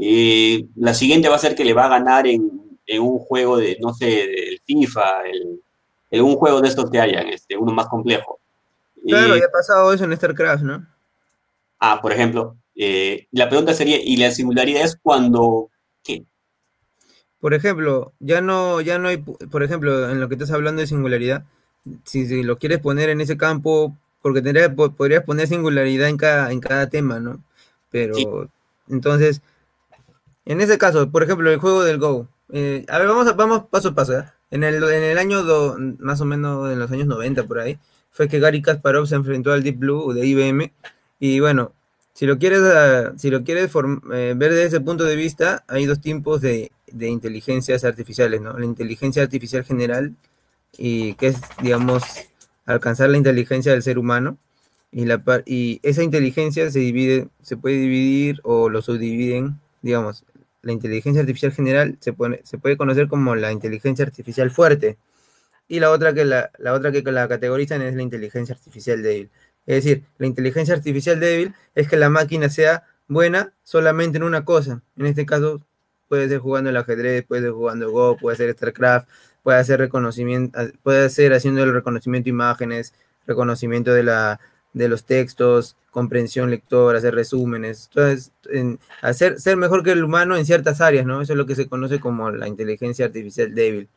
Eh, 0.00 0.64
la 0.76 0.94
siguiente 0.94 1.28
va 1.28 1.36
a 1.36 1.38
ser 1.38 1.54
que 1.54 1.64
le 1.64 1.74
va 1.74 1.84
a 1.84 1.90
ganar 1.90 2.26
en, 2.26 2.78
en 2.86 3.02
un 3.02 3.18
juego 3.18 3.58
de, 3.58 3.76
no 3.80 3.92
sé, 3.92 4.06
del 4.06 4.60
FIFA, 4.64 5.22
el, 5.26 5.60
en 6.10 6.24
un 6.24 6.36
juego 6.36 6.60
de 6.60 6.68
estos 6.68 6.90
que 6.90 7.00
hayan, 7.00 7.28
este, 7.28 7.56
uno 7.56 7.72
más 7.72 7.88
complejo. 7.88 8.40
Claro, 9.06 9.34
eh, 9.34 9.40
ya 9.40 9.46
ha 9.46 9.50
pasado 9.50 9.92
eso 9.92 10.04
en 10.04 10.16
StarCraft, 10.16 10.62
¿no? 10.62 10.86
Ah, 11.78 12.00
por 12.00 12.12
ejemplo. 12.12 12.56
Eh, 12.74 13.26
la 13.32 13.48
pregunta 13.48 13.74
sería, 13.74 13.98
¿y 14.02 14.16
la 14.16 14.30
singularidad 14.30 14.82
es 14.82 14.96
cuando 14.96 15.68
qué? 16.02 16.24
Por 17.42 17.54
ejemplo, 17.54 18.12
ya 18.20 18.40
no, 18.40 18.80
ya 18.80 19.00
no 19.00 19.08
hay, 19.08 19.16
por 19.16 19.64
ejemplo, 19.64 20.08
en 20.08 20.20
lo 20.20 20.28
que 20.28 20.36
estás 20.36 20.52
hablando 20.52 20.80
de 20.80 20.86
singularidad, 20.86 21.42
si, 22.04 22.28
si 22.28 22.44
lo 22.44 22.56
quieres 22.56 22.78
poner 22.78 23.08
en 23.08 23.20
ese 23.20 23.36
campo, 23.36 23.96
porque 24.22 24.42
tendría, 24.42 24.72
podrías 24.72 25.24
poner 25.24 25.48
singularidad 25.48 26.08
en 26.08 26.18
cada, 26.18 26.52
en 26.52 26.60
cada 26.60 26.88
tema, 26.88 27.18
¿no? 27.18 27.42
Pero, 27.90 28.14
sí. 28.14 28.28
entonces, 28.88 29.42
en 30.44 30.60
ese 30.60 30.78
caso, 30.78 31.10
por 31.10 31.24
ejemplo, 31.24 31.50
el 31.50 31.58
juego 31.58 31.82
del 31.82 31.98
Go. 31.98 32.28
Eh, 32.52 32.86
a 32.88 32.98
ver, 33.00 33.08
vamos, 33.08 33.26
a, 33.26 33.32
vamos 33.32 33.64
paso 33.68 33.88
a 33.88 33.94
paso. 33.96 34.20
¿eh? 34.20 34.24
En, 34.52 34.62
el, 34.62 34.76
en 34.76 35.02
el 35.02 35.18
año, 35.18 35.42
do, 35.42 35.76
más 35.98 36.20
o 36.20 36.24
menos 36.24 36.70
en 36.70 36.78
los 36.78 36.92
años 36.92 37.08
90 37.08 37.42
por 37.48 37.58
ahí, 37.58 37.76
fue 38.12 38.28
que 38.28 38.38
Gary 38.38 38.62
Kasparov 38.62 39.08
se 39.08 39.16
enfrentó 39.16 39.50
al 39.50 39.64
Deep 39.64 39.80
Blue 39.80 40.12
de 40.12 40.24
IBM. 40.24 40.72
Y 41.18 41.40
bueno, 41.40 41.72
si 42.14 42.26
lo 42.26 42.38
quieres, 42.38 42.60
uh, 42.60 43.18
si 43.18 43.30
lo 43.30 43.42
quieres 43.42 43.70
eh, 44.12 44.34
ver 44.36 44.50
desde 44.52 44.64
ese 44.66 44.80
punto 44.80 45.04
de 45.04 45.16
vista, 45.16 45.64
hay 45.68 45.86
dos 45.86 46.00
tipos 46.00 46.40
de, 46.40 46.70
inteligencias 46.86 47.84
artificiales, 47.84 48.40
¿no? 48.40 48.58
La 48.58 48.66
inteligencia 48.66 49.22
artificial 49.22 49.64
general, 49.64 50.14
y 50.76 51.14
que 51.14 51.28
es, 51.28 51.40
digamos, 51.62 52.02
alcanzar 52.66 53.10
la 53.10 53.16
inteligencia 53.18 53.72
del 53.72 53.82
ser 53.82 53.98
humano. 53.98 54.38
Y 55.46 55.80
esa 55.82 56.02
inteligencia 56.02 56.70
se 56.70 56.80
divide, 56.80 57.28
se 57.42 57.56
puede 57.56 57.76
dividir 57.76 58.40
o 58.44 58.68
lo 58.68 58.82
subdividen, 58.82 59.58
digamos, 59.80 60.24
la 60.62 60.72
inteligencia 60.72 61.20
artificial 61.22 61.52
general 61.52 61.98
se, 62.00 62.12
pone, 62.12 62.40
se 62.44 62.58
puede 62.58 62.76
conocer 62.76 63.08
como 63.08 63.34
la 63.34 63.52
inteligencia 63.52 64.04
artificial 64.04 64.50
fuerte. 64.50 64.98
Y 65.68 65.80
la 65.80 65.90
otra 65.90 66.12
que 66.14 66.24
la, 66.24 66.50
la 66.58 66.74
otra 66.74 66.92
que 66.92 67.02
la 67.02 67.28
categorizan 67.28 67.82
es 67.82 67.94
la 67.94 68.02
inteligencia 68.02 68.54
artificial 68.54 69.02
débil. 69.02 69.30
Es 69.66 69.84
decir, 69.84 70.04
la 70.18 70.26
inteligencia 70.26 70.74
artificial 70.74 71.20
débil 71.20 71.54
es 71.74 71.88
que 71.88 71.96
la 71.96 72.10
máquina 72.10 72.48
sea 72.48 72.84
buena 73.08 73.52
solamente 73.62 74.18
en 74.18 74.24
una 74.24 74.44
cosa. 74.44 74.82
En 74.96 75.06
este 75.06 75.26
caso, 75.26 75.62
puede 76.08 76.28
ser 76.28 76.38
jugando 76.40 76.70
el 76.70 76.76
ajedrez, 76.76 77.24
puede 77.24 77.42
ser 77.42 77.52
jugando 77.52 77.90
Go, 77.90 78.16
puede 78.16 78.36
ser 78.36 78.52
StarCraft, 78.52 79.08
puede 79.42 79.58
hacer 79.58 79.78
reconocimiento, 79.80 80.58
puede 80.82 81.08
ser 81.10 81.32
haciendo 81.32 81.62
el 81.62 81.72
reconocimiento 81.72 82.26
de 82.26 82.30
imágenes, 82.30 82.94
reconocimiento 83.26 83.92
de 83.92 84.02
la 84.02 84.40
de 84.72 84.88
los 84.88 85.04
textos, 85.04 85.76
comprensión 85.90 86.50
lector, 86.50 86.96
hacer 86.96 87.14
resúmenes, 87.14 87.88
entonces, 87.88 88.32
en 88.50 88.78
hacer 89.02 89.38
ser 89.38 89.56
mejor 89.56 89.82
que 89.82 89.92
el 89.92 90.02
humano 90.02 90.36
en 90.36 90.46
ciertas 90.46 90.80
áreas, 90.80 91.04
¿no? 91.04 91.20
Eso 91.20 91.34
es 91.34 91.36
lo 91.36 91.46
que 91.46 91.54
se 91.54 91.68
conoce 91.68 92.00
como 92.00 92.30
la 92.30 92.48
inteligencia 92.48 93.06
artificial 93.06 93.54
débil. 93.54 93.88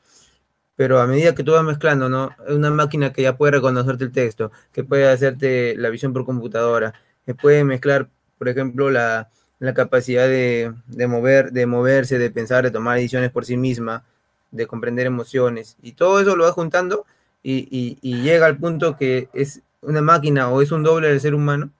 Pero 0.76 1.00
a 1.00 1.08
medida 1.08 1.36
que 1.36 1.44
tú 1.44 1.54
vas 1.54 1.64
mezclando, 1.64 2.10
¿no? 2.10 2.32
Una 2.50 2.70
máquina 2.72 3.14
que 3.14 3.22
ya 3.22 3.38
puede 3.38 3.54
reconocerte 3.54 4.04
el 4.04 4.12
texto, 4.12 4.52
que 4.74 4.84
puede 4.84 5.08
hacerte 5.10 5.76
la 5.78 5.90
visión 5.90 6.14
por 6.14 6.26
computadora, 6.26 6.94
que 7.26 7.34
puede 7.34 7.64
mezclar, 7.64 8.10
por 8.38 8.50
ejemplo, 8.50 8.92
la, 8.92 9.30
la 9.60 9.74
capacidad 9.74 10.28
de, 10.28 10.74
de, 10.88 11.08
mover, 11.08 11.52
de 11.52 11.66
moverse, 11.66 12.18
de 12.20 12.30
pensar, 12.30 12.64
de 12.64 12.72
tomar 12.72 12.98
decisiones 12.98 13.32
por 13.32 13.46
sí 13.46 13.58
misma, 13.58 14.06
de 14.52 14.68
comprender 14.68 15.08
emociones, 15.08 15.78
y 15.82 15.94
todo 15.94 16.20
eso 16.20 16.36
lo 16.36 16.46
vas 16.46 16.54
juntando 16.54 17.06
y, 17.44 17.98
y, 18.02 18.22
llega 18.24 18.48
al 18.48 18.58
punto 18.58 18.98
que 18.98 19.30
es 19.34 19.62
una 19.82 20.02
máquina 20.02 20.50
o 20.50 20.62
es 20.62 20.72
un 20.72 20.82
doble 20.82 21.10
del 21.10 21.22
ser 21.22 21.36
humano, 21.36 21.72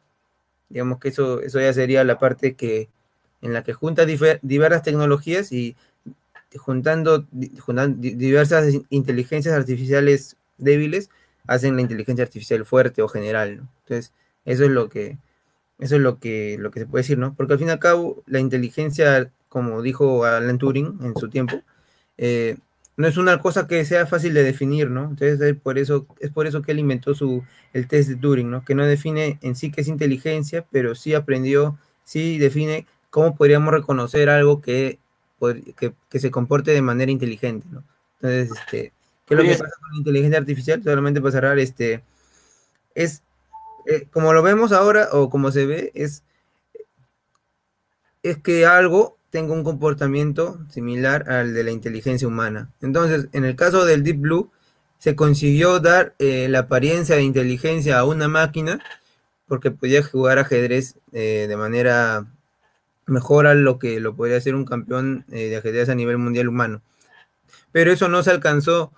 digamos 0.70 1.00
que 1.00 1.10
eso, 1.10 1.42
eso 1.42 1.60
ya 1.60 1.74
sería 1.74 2.04
la 2.04 2.20
parte 2.20 2.56
que 2.56 2.90
en 3.42 3.54
la 3.54 3.64
que 3.64 3.74
junta 3.74 4.06
diversas 4.06 4.84
tecnologías 4.84 5.52
y 5.52 5.76
juntando, 6.58 7.26
juntando 7.60 7.98
diversas 8.00 8.74
inteligencias 8.90 9.56
artificiales 9.56 10.38
débiles 10.58 11.10
hacen 11.48 11.76
la 11.76 11.82
inteligencia 11.82 12.24
artificial 12.24 12.66
fuerte 12.66 13.02
o 13.02 13.08
general. 13.08 13.68
Entonces, 13.84 14.14
eso 14.46 14.64
es 14.66 14.72
lo 14.72 14.90
que 14.90 15.18
eso 15.80 15.96
es 15.96 16.02
lo 16.02 16.20
que 16.20 16.58
lo 16.60 16.72
que 16.72 16.82
se 16.82 16.86
puede 16.86 17.04
decir, 17.04 17.18
¿no? 17.18 17.34
Porque 17.36 17.54
al 17.54 17.60
fin 17.60 17.68
y 17.68 17.72
al 17.72 17.80
cabo 17.80 18.24
la 18.28 18.40
inteligencia, 18.40 19.32
como 19.50 19.82
dijo 19.82 20.26
Alan 20.26 20.58
Turing 20.58 21.00
en 21.02 21.16
su 21.16 21.30
tiempo, 21.30 21.62
eh, 22.18 22.58
no 22.98 23.08
es 23.08 23.18
una 23.18 23.40
cosa 23.40 23.68
que 23.68 23.84
sea 23.86 24.06
fácil 24.06 24.34
de 24.34 24.44
definir, 24.44 24.90
¿no? 24.90 25.04
Entonces 25.04 25.40
es 25.42 25.56
por 25.56 25.78
eso, 25.78 26.08
es 26.20 26.32
por 26.32 26.48
eso 26.48 26.62
que 26.62 26.72
él 26.72 26.80
inventó 26.80 27.14
su, 27.14 27.44
el 27.74 27.88
test 27.88 28.10
de 28.10 28.16
Turing, 28.16 28.50
¿no? 28.50 28.64
Que 28.64 28.76
no 28.76 28.86
define 28.86 29.38
en 29.42 29.56
sí 29.56 29.72
qué 29.72 29.82
es 29.82 29.88
inteligencia, 29.88 30.66
pero 30.72 30.96
sí 30.96 31.14
aprendió, 31.14 31.78
sí 32.06 32.38
define 32.38 32.88
cómo 33.10 33.36
podríamos 33.36 33.74
reconocer 33.74 34.30
algo 34.30 34.62
que, 34.62 35.00
que, 35.54 35.94
que 36.10 36.20
se 36.20 36.32
comporte 36.32 36.72
de 36.72 36.82
manera 36.82 37.12
inteligente, 37.12 37.68
¿no? 37.72 37.84
Entonces, 38.22 38.58
este, 38.58 38.94
¿qué 39.26 39.34
es 39.34 39.38
lo 39.38 39.44
que 39.44 39.52
pasa 39.52 39.76
con 39.80 39.92
la 39.92 39.98
inteligencia 39.98 40.40
artificial? 40.40 40.84
Solamente 40.84 41.22
para 41.22 41.32
cerrar, 41.32 41.60
este, 41.60 42.04
es, 42.94 43.22
eh, 43.86 44.08
como 44.12 44.34
lo 44.34 44.42
vemos 44.42 44.72
ahora, 44.72 45.10
o 45.12 45.30
como 45.30 45.52
se 45.52 45.66
ve, 45.66 45.92
es, 45.94 46.24
es 48.24 48.38
que 48.38 48.66
algo 48.66 49.18
tenga 49.30 49.54
un 49.54 49.64
comportamiento 49.64 50.60
similar 50.70 51.30
al 51.30 51.54
de 51.54 51.64
la 51.64 51.72
inteligencia 51.72 52.28
humana. 52.28 52.72
Entonces, 52.82 53.28
en 53.34 53.46
el 53.46 53.56
caso 53.56 53.86
del 53.86 54.04
Deep 54.04 54.20
Blue, 54.20 54.52
se 54.98 55.16
consiguió 55.16 55.80
dar 55.80 56.16
eh, 56.20 56.48
la 56.50 56.60
apariencia 56.60 57.16
de 57.16 57.24
inteligencia 57.24 58.00
a 58.00 58.06
una 58.06 58.28
máquina 58.28 58.82
porque 59.48 59.72
podía 59.72 60.02
jugar 60.02 60.40
ajedrez 60.40 60.96
eh, 61.12 61.46
de 61.48 61.58
manera 61.58 62.26
mejor 63.06 63.48
a 63.48 63.54
lo 63.54 63.80
que 63.80 64.00
lo 64.00 64.16
podría 64.16 64.38
hacer 64.38 64.56
un 64.56 64.66
campeón 64.66 65.26
eh, 65.32 65.50
de 65.50 65.58
ajedrez 65.58 65.90
a 65.90 65.96
nivel 65.96 66.18
mundial 66.18 66.48
humano. 66.48 66.82
Pero 67.72 67.92
eso 67.92 68.10
no 68.10 68.24
se 68.24 68.32
alcanzó 68.32 68.92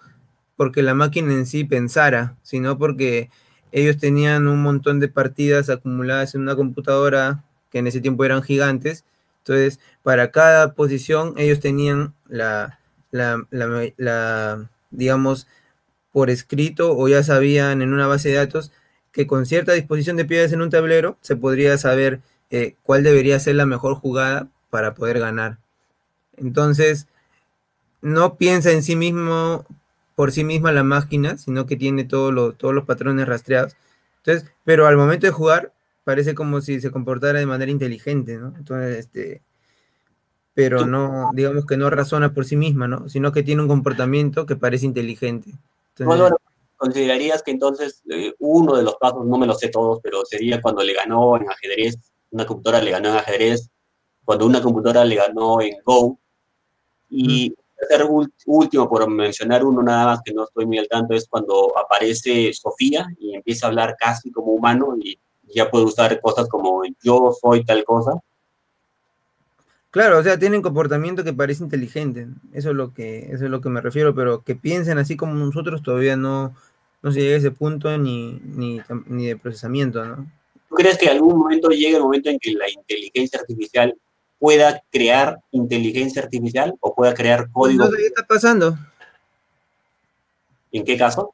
porque 0.55 0.81
la 0.81 0.93
máquina 0.93 1.33
en 1.33 1.45
sí 1.45 1.63
pensara, 1.63 2.35
sino 2.43 2.77
porque 2.77 3.29
ellos 3.71 3.97
tenían 3.97 4.47
un 4.47 4.61
montón 4.61 4.99
de 4.99 5.07
partidas 5.07 5.69
acumuladas 5.69 6.35
en 6.35 6.41
una 6.41 6.55
computadora 6.55 7.43
que 7.69 7.79
en 7.79 7.87
ese 7.87 8.01
tiempo 8.01 8.25
eran 8.25 8.41
gigantes 8.41 9.03
entonces, 9.47 9.79
para 10.03 10.31
cada 10.31 10.73
posición 10.73 11.33
ellos 11.37 11.61
tenían 11.61 12.13
la, 12.27 12.79
la, 13.11 14.69
digamos, 14.91 15.47
por 16.11 16.29
escrito 16.29 16.97
o 16.97 17.07
ya 17.07 17.23
sabían 17.23 17.81
en 17.81 17.93
una 17.93 18.07
base 18.07 18.27
de 18.27 18.35
datos 18.35 18.73
que 19.13 19.25
con 19.25 19.45
cierta 19.45 19.71
disposición 19.71 20.17
de 20.17 20.25
piezas 20.25 20.51
en 20.51 20.61
un 20.61 20.69
tablero 20.69 21.17
se 21.21 21.37
podría 21.37 21.77
saber 21.77 22.19
eh, 22.49 22.75
cuál 22.83 23.03
debería 23.03 23.39
ser 23.39 23.55
la 23.55 23.65
mejor 23.65 23.95
jugada 23.95 24.47
para 24.69 24.93
poder 24.93 25.19
ganar. 25.19 25.59
Entonces, 26.37 27.07
no 28.01 28.35
piensa 28.35 28.71
en 28.71 28.83
sí 28.83 28.95
mismo, 28.95 29.65
por 30.15 30.31
sí 30.31 30.43
misma 30.43 30.71
la 30.71 30.83
máquina, 30.83 31.37
sino 31.37 31.65
que 31.65 31.75
tiene 31.75 32.03
todo 32.03 32.31
lo, 32.31 32.53
todos 32.53 32.73
los 32.73 32.85
patrones 32.85 33.27
rastreados. 33.27 33.75
Entonces, 34.17 34.49
pero 34.63 34.87
al 34.87 34.97
momento 34.97 35.25
de 35.25 35.31
jugar, 35.31 35.73
parece 36.03 36.35
como 36.35 36.61
si 36.61 36.79
se 36.79 36.91
comportara 36.91 37.39
de 37.39 37.45
manera 37.45 37.71
inteligente, 37.71 38.37
¿no? 38.37 38.53
Entonces, 38.57 38.97
este, 38.97 39.41
pero 40.53 40.85
no, 40.85 41.29
digamos 41.33 41.65
que 41.65 41.77
no 41.77 41.89
razona 41.89 42.33
por 42.33 42.45
sí 42.45 42.55
misma, 42.55 42.87
¿no? 42.87 43.09
Sino 43.09 43.31
que 43.31 43.43
tiene 43.43 43.61
un 43.61 43.67
comportamiento 43.67 44.45
que 44.45 44.55
parece 44.55 44.85
inteligente. 44.85 45.51
Entonces, 45.95 46.33
¿considerarías 46.77 47.43
que 47.43 47.51
entonces 47.51 48.01
eh, 48.09 48.33
uno 48.39 48.75
de 48.75 48.83
los 48.83 48.95
pasos, 48.95 49.25
no 49.25 49.37
me 49.37 49.47
lo 49.47 49.53
sé 49.53 49.69
todos, 49.69 49.99
pero 50.01 50.25
sería 50.25 50.61
cuando 50.61 50.83
le 50.83 50.93
ganó 50.93 51.37
en 51.37 51.49
ajedrez, 51.49 51.97
una 52.31 52.45
computadora 52.45 52.83
le 52.83 52.91
ganó 52.91 53.09
en 53.09 53.15
ajedrez, 53.15 53.69
cuando 54.25 54.45
una 54.45 54.61
computadora 54.61 55.05
le 55.05 55.15
ganó 55.15 55.61
en 55.61 55.77
Go, 55.83 56.19
y 57.09 57.53
el 57.89 58.27
último, 58.45 58.89
por 58.89 59.09
mencionar 59.09 59.63
uno 59.63 59.81
nada 59.81 60.05
más 60.05 60.21
que 60.23 60.33
no 60.33 60.43
estoy 60.43 60.65
muy 60.65 60.77
al 60.79 60.87
tanto, 60.87 61.13
es 61.13 61.27
cuando 61.27 61.77
aparece 61.77 62.51
Sofía 62.53 63.07
y 63.19 63.35
empieza 63.35 63.67
a 63.67 63.69
hablar 63.69 63.95
casi 63.99 64.31
como 64.31 64.51
humano 64.51 64.95
y 64.99 65.19
ya 65.53 65.69
puede 65.69 65.85
usar 65.85 66.19
cosas 66.19 66.47
como 66.49 66.81
yo 67.01 67.33
soy 67.39 67.63
tal 67.63 67.83
cosa. 67.83 68.13
Claro, 69.91 70.19
o 70.19 70.23
sea, 70.23 70.37
tienen 70.37 70.61
comportamiento 70.61 71.23
que 71.23 71.33
parece 71.33 71.63
inteligente. 71.63 72.27
Eso 72.51 72.69
es 72.71 72.75
lo 72.75 72.93
que, 72.93 73.31
eso 73.31 73.45
es 73.45 73.51
lo 73.51 73.61
que 73.61 73.69
me 73.69 73.81
refiero, 73.81 74.13
pero 74.13 74.43
que 74.43 74.55
piensen 74.55 74.97
así 74.97 75.15
como 75.15 75.33
nosotros 75.33 75.81
todavía 75.81 76.17
no, 76.17 76.53
no 77.01 77.11
se 77.11 77.21
llega 77.21 77.35
a 77.35 77.39
ese 77.39 77.51
punto 77.51 77.97
ni, 77.97 78.39
ni, 78.43 78.81
ni 79.05 79.27
de 79.27 79.37
procesamiento, 79.37 80.03
¿no? 80.03 80.29
¿Tú 80.77 80.83
crees 80.83 80.99
que 80.99 81.05
en 81.05 81.13
algún 81.13 81.39
momento 81.39 81.69
llegue 81.69 81.95
el 81.95 82.03
momento 82.03 82.29
en 82.29 82.37
que 82.37 82.51
la 82.51 82.69
inteligencia 82.69 83.39
artificial 83.39 83.95
pueda 84.37 84.83
crear 84.91 85.39
inteligencia 85.49 86.21
artificial 86.21 86.75
o 86.81 86.93
pueda 86.93 87.15
crear 87.15 87.49
código. 87.51 87.89
¿Qué 87.89 88.05
está 88.05 88.27
pasando? 88.27 88.77
¿En 90.71 90.85
qué 90.85 90.95
caso? 90.95 91.33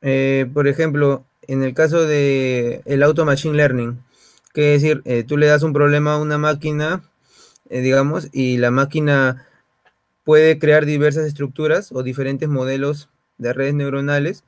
Eh, 0.00 0.46
por 0.54 0.68
ejemplo, 0.68 1.24
en 1.48 1.64
el 1.64 1.74
caso 1.74 2.06
de 2.06 2.82
el 2.84 3.02
auto 3.02 3.24
machine 3.24 3.56
learning, 3.56 3.98
que 4.54 4.76
es 4.76 4.82
decir, 4.82 5.02
eh, 5.06 5.24
tú 5.24 5.36
le 5.36 5.48
das 5.48 5.64
un 5.64 5.72
problema 5.72 6.14
a 6.14 6.20
una 6.20 6.38
máquina, 6.38 7.02
eh, 7.70 7.80
digamos, 7.80 8.28
y 8.32 8.58
la 8.58 8.70
máquina 8.70 9.44
puede 10.22 10.60
crear 10.60 10.86
diversas 10.86 11.26
estructuras 11.26 11.90
o 11.90 12.04
diferentes 12.04 12.48
modelos 12.48 13.08
de 13.38 13.52
redes 13.52 13.74
neuronales 13.74 14.44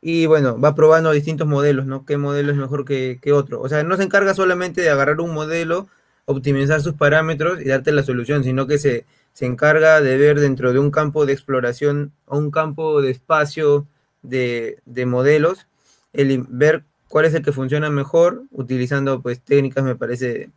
y 0.00 0.26
bueno, 0.26 0.60
va 0.60 0.74
probando 0.74 1.10
distintos 1.12 1.46
modelos, 1.46 1.86
¿no? 1.86 2.04
¿Qué 2.04 2.16
modelo 2.16 2.52
es 2.52 2.58
mejor 2.58 2.84
que, 2.84 3.18
que 3.20 3.32
otro? 3.32 3.60
O 3.60 3.68
sea, 3.68 3.82
no 3.82 3.96
se 3.96 4.04
encarga 4.04 4.34
solamente 4.34 4.80
de 4.80 4.90
agarrar 4.90 5.20
un 5.20 5.34
modelo 5.34 5.88
optimizar 6.28 6.82
sus 6.82 6.92
parámetros 6.92 7.58
y 7.62 7.64
darte 7.64 7.90
la 7.90 8.02
solución, 8.02 8.44
sino 8.44 8.66
que 8.66 8.76
se, 8.78 9.06
encarga 9.40 10.02
de 10.02 10.18
ver 10.18 10.40
dentro 10.40 10.72
de 10.72 10.78
un 10.78 10.90
campo 10.90 11.24
de 11.24 11.32
exploración 11.32 12.12
o 12.26 12.36
un 12.36 12.50
campo 12.50 13.00
de 13.00 13.10
espacio 13.10 13.86
de, 14.22 14.82
modelos, 15.06 15.66
el 16.12 16.44
ver 16.48 16.84
cuál 17.08 17.24
es 17.24 17.34
el 17.34 17.42
que 17.42 17.52
funciona 17.52 17.88
mejor, 17.88 18.42
utilizando 18.50 19.22
pues 19.22 19.40
técnicas, 19.40 19.84
me 19.84 19.96
parece, 19.96 20.50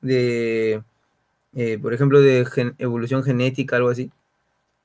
de, 0.00 0.82
eh, 1.54 1.78
por 1.82 1.92
ejemplo, 1.92 2.20
de 2.20 2.46
evolución 2.78 3.24
genética, 3.24 3.76
algo 3.76 3.88
así, 3.88 4.12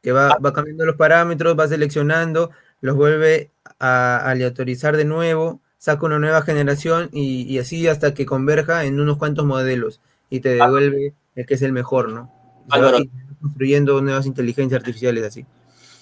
que 0.01 0.11
va, 0.11 0.37
va, 0.43 0.53
cambiando 0.53 0.85
los 0.85 0.95
parámetros, 0.95 1.59
va 1.59 1.67
seleccionando, 1.67 2.49
los 2.85 2.95
vuelve 2.95 3.51
a 3.79 4.17
aleatorizar 4.29 4.95
de 4.95 5.05
nuevo, 5.05 5.59
saca 5.77 6.05
una 6.05 6.19
nueva 6.19 6.43
generación 6.43 7.09
y, 7.11 7.41
y 7.43 7.57
así 7.57 7.87
hasta 7.87 8.13
que 8.13 8.25
converja 8.25 8.85
en 8.85 8.99
unos 8.99 9.17
cuantos 9.17 9.45
modelos 9.45 10.01
y 10.29 10.39
te 10.39 10.49
devuelve 10.49 11.15
el 11.35 11.45
que 11.45 11.55
es 11.55 11.61
el 11.63 11.71
mejor, 11.71 12.11
¿no? 12.11 12.31
Álvaro, 12.69 12.99
construyendo 13.41 14.01
nuevas 14.01 14.25
inteligencias 14.25 14.79
artificiales 14.79 15.23
así. 15.23 15.45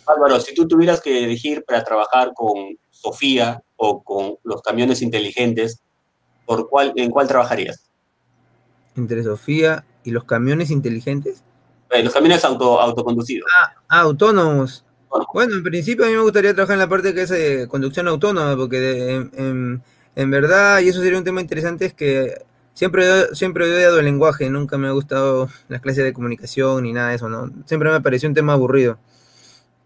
Álvaro, 0.06 0.39
si 0.39 0.54
tú 0.54 0.67
tuvieras 0.67 1.02
que 1.02 1.24
elegir 1.24 1.63
para 1.65 1.84
trabajar 1.84 2.34
con 2.36 2.78
Sofía 2.89 3.63
o 3.78 4.04
con 4.04 4.36
los 4.43 4.62
camiones 4.62 5.02
inteligentes, 5.02 5.82
¿por 6.46 6.69
cuál, 6.69 6.91
¿en 6.98 7.10
cuál 7.10 7.28
trabajarías? 7.28 7.89
Entre 8.96 9.24
Sofía 9.24 9.86
y 10.04 10.12
los 10.12 10.26
camiones 10.26 10.69
inteligentes. 10.69 11.43
Eh, 11.89 12.04
los 12.04 12.13
camiones 12.13 12.43
auto, 12.43 12.82
autoconducidos. 12.82 13.50
Ah, 13.58 13.74
ah 13.88 14.00
autónomos. 14.02 14.86
Bueno. 15.34 15.56
en 15.56 15.63
principio 15.63 16.06
a 16.06 16.08
mí 16.10 16.15
me 16.15 16.21
gustaría 16.21 16.54
trabajar 16.54 16.76
en 16.76 16.80
la 16.80 16.89
parte 16.89 17.13
que 17.13 17.23
es 17.23 17.30
de 17.30 17.67
conducción 17.67 18.08
autónoma, 18.08 18.56
porque 18.56 19.15
en, 19.15 19.84
en 20.15 20.32
verdad, 20.32 20.80
y 20.82 20.89
eso 20.89 21.02
sería 21.02 21.17
un 21.17 21.23
tema 21.23 21.41
interesante, 21.41 21.86
es 21.86 21.93
que 21.93 22.36
Siempre, 22.73 23.36
siempre 23.36 23.65
he 23.65 23.76
odiado 23.76 23.99
el 23.99 24.06
lenguaje, 24.06 24.49
nunca 24.49 24.78
me 24.80 24.88
ha 24.88 24.91
gustado 24.91 25.47
las 25.67 25.80
clases 25.82 26.04
de 26.04 26.13
comunicación 26.13 26.84
ni 26.84 26.91
nada 26.91 27.10
de 27.10 27.15
eso, 27.15 27.30
¿no? 27.30 27.52
Siempre 27.65 27.91
me 27.91 28.02
pareció 28.02 28.28
un 28.28 28.36
tema 28.36 28.54
aburrido. 28.54 28.97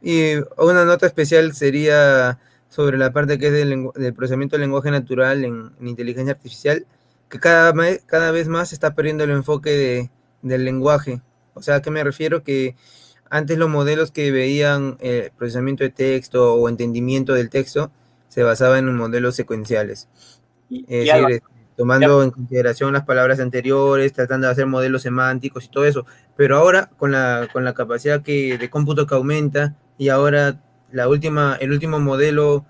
Y 0.02 0.36
una 0.58 0.86
nota 0.86 1.06
especial 1.08 1.54
sería 1.54 2.40
sobre 2.70 2.98
la 2.98 3.12
parte 3.12 3.38
que 3.40 3.48
es 3.48 3.54
del, 3.54 4.13
procesamiento 4.13 4.56
del 4.56 4.62
lenguaje 4.62 4.92
natural 4.92 5.44
en, 5.44 5.72
inteligencia 5.82 6.34
artificial, 6.34 6.86
que 7.30 7.40
cada, 7.40 7.74
cada 8.06 8.32
vez 8.32 8.48
más 8.48 8.72
está 8.74 8.96
perdiendo 8.96 9.26
el 9.26 9.32
enfoque 9.32 10.10
del 10.42 10.63
lenguaje. 10.66 11.22
O 11.56 11.62
sea, 11.62 11.76
¿a 11.76 11.82
qué 11.82 11.92
me 11.92 12.04
refiero? 12.04 12.44
Que 12.44 12.76
antes 13.30 13.58
los 13.58 13.70
modelos 13.70 14.12
que 14.12 14.32
veían 14.32 14.98
el 15.00 15.12
eh, 15.12 15.32
procesamiento 15.38 15.84
de 15.84 15.90
texto 15.90 16.54
o 16.54 16.70
entendimiento 16.70 17.34
del 17.34 17.50
texto 17.50 17.92
se 18.28 18.44
basaban 18.44 18.88
en 18.88 18.96
modelos 18.96 19.36
secuenciales. 19.36 20.08
Es 20.70 21.06
decir, 21.08 21.42
tomando 21.78 22.24
en 22.24 22.32
consideración 22.32 22.94
las 22.94 23.06
palabras 23.06 23.40
anteriores, 23.40 24.12
tratando 24.12 24.48
de 24.48 24.54
hacer 24.54 24.66
modelos 24.66 25.04
semánticos 25.04 25.66
y 25.66 25.70
todo 25.70 25.86
eso. 25.86 26.06
Pero 26.36 26.58
ahora, 26.58 26.90
con 26.98 27.12
la, 27.12 27.48
con 27.54 27.63
la 27.63 27.74
capacidad 27.74 28.22
que, 28.22 28.58
de 28.58 28.70
cómputo 28.70 29.06
que 29.06 29.16
aumenta, 29.16 29.76
y 29.98 30.10
ahora 30.10 30.60
la 30.92 31.08
última, 31.08 31.56
el 31.60 31.72
último 31.72 32.00
modelo, 32.00 32.66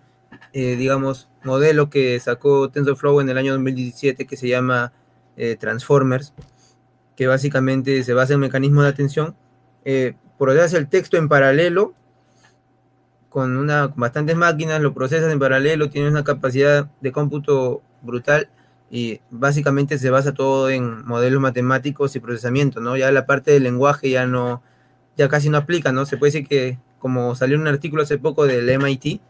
eh, 0.53 0.75
digamos, 0.75 1.29
modelo 1.43 1.89
que 1.89 2.19
sacó 2.19 2.69
TensorFlow 2.69 3.21
en 3.21 3.29
el 3.29 3.37
año 3.37 3.53
2017, 3.53 4.27
que 4.27 4.37
se 4.37 4.49
llama 4.49 4.91
eh, 5.37 5.55
Transformers, 5.55 6.33
que 7.15 7.27
básicamente 7.27 8.03
se 8.03 8.13
basa 8.13 8.33
en 8.33 8.41
mecanismo 8.41 8.83
de 8.83 8.89
atención, 8.89 9.35
eh, 9.85 10.15
procesa 10.37 10.77
el 10.77 10.87
texto 10.87 11.17
en 11.17 11.29
paralelo 11.29 11.93
con 13.29 13.57
una 13.57 13.89
con 13.89 13.99
bastantes 13.99 14.35
máquinas, 14.35 14.81
lo 14.81 14.93
procesas 14.93 15.31
en 15.31 15.39
paralelo, 15.39 15.89
tienes 15.89 16.11
una 16.11 16.23
capacidad 16.23 16.89
de 17.01 17.11
cómputo 17.11 17.81
brutal 18.01 18.49
y 18.89 19.19
básicamente 19.29 19.97
se 19.97 20.09
basa 20.09 20.33
todo 20.33 20.69
en 20.69 21.05
modelos 21.05 21.41
matemáticos 21.41 22.15
y 22.15 22.19
procesamiento, 22.19 22.79
¿no? 22.79 22.95
Ya 22.95 23.11
la 23.11 23.25
parte 23.25 23.51
del 23.51 23.63
lenguaje 23.63 24.09
ya 24.09 24.25
no, 24.25 24.63
ya 25.17 25.27
casi 25.27 25.49
no 25.49 25.57
aplica, 25.57 25.91
¿no? 25.91 26.05
Se 26.05 26.17
puede 26.17 26.31
decir 26.31 26.47
que, 26.47 26.79
como 26.99 27.35
salió 27.35 27.57
un 27.57 27.67
artículo 27.67 28.03
hace 28.03 28.17
poco 28.17 28.47
del 28.47 28.69
MIT, 28.69 29.21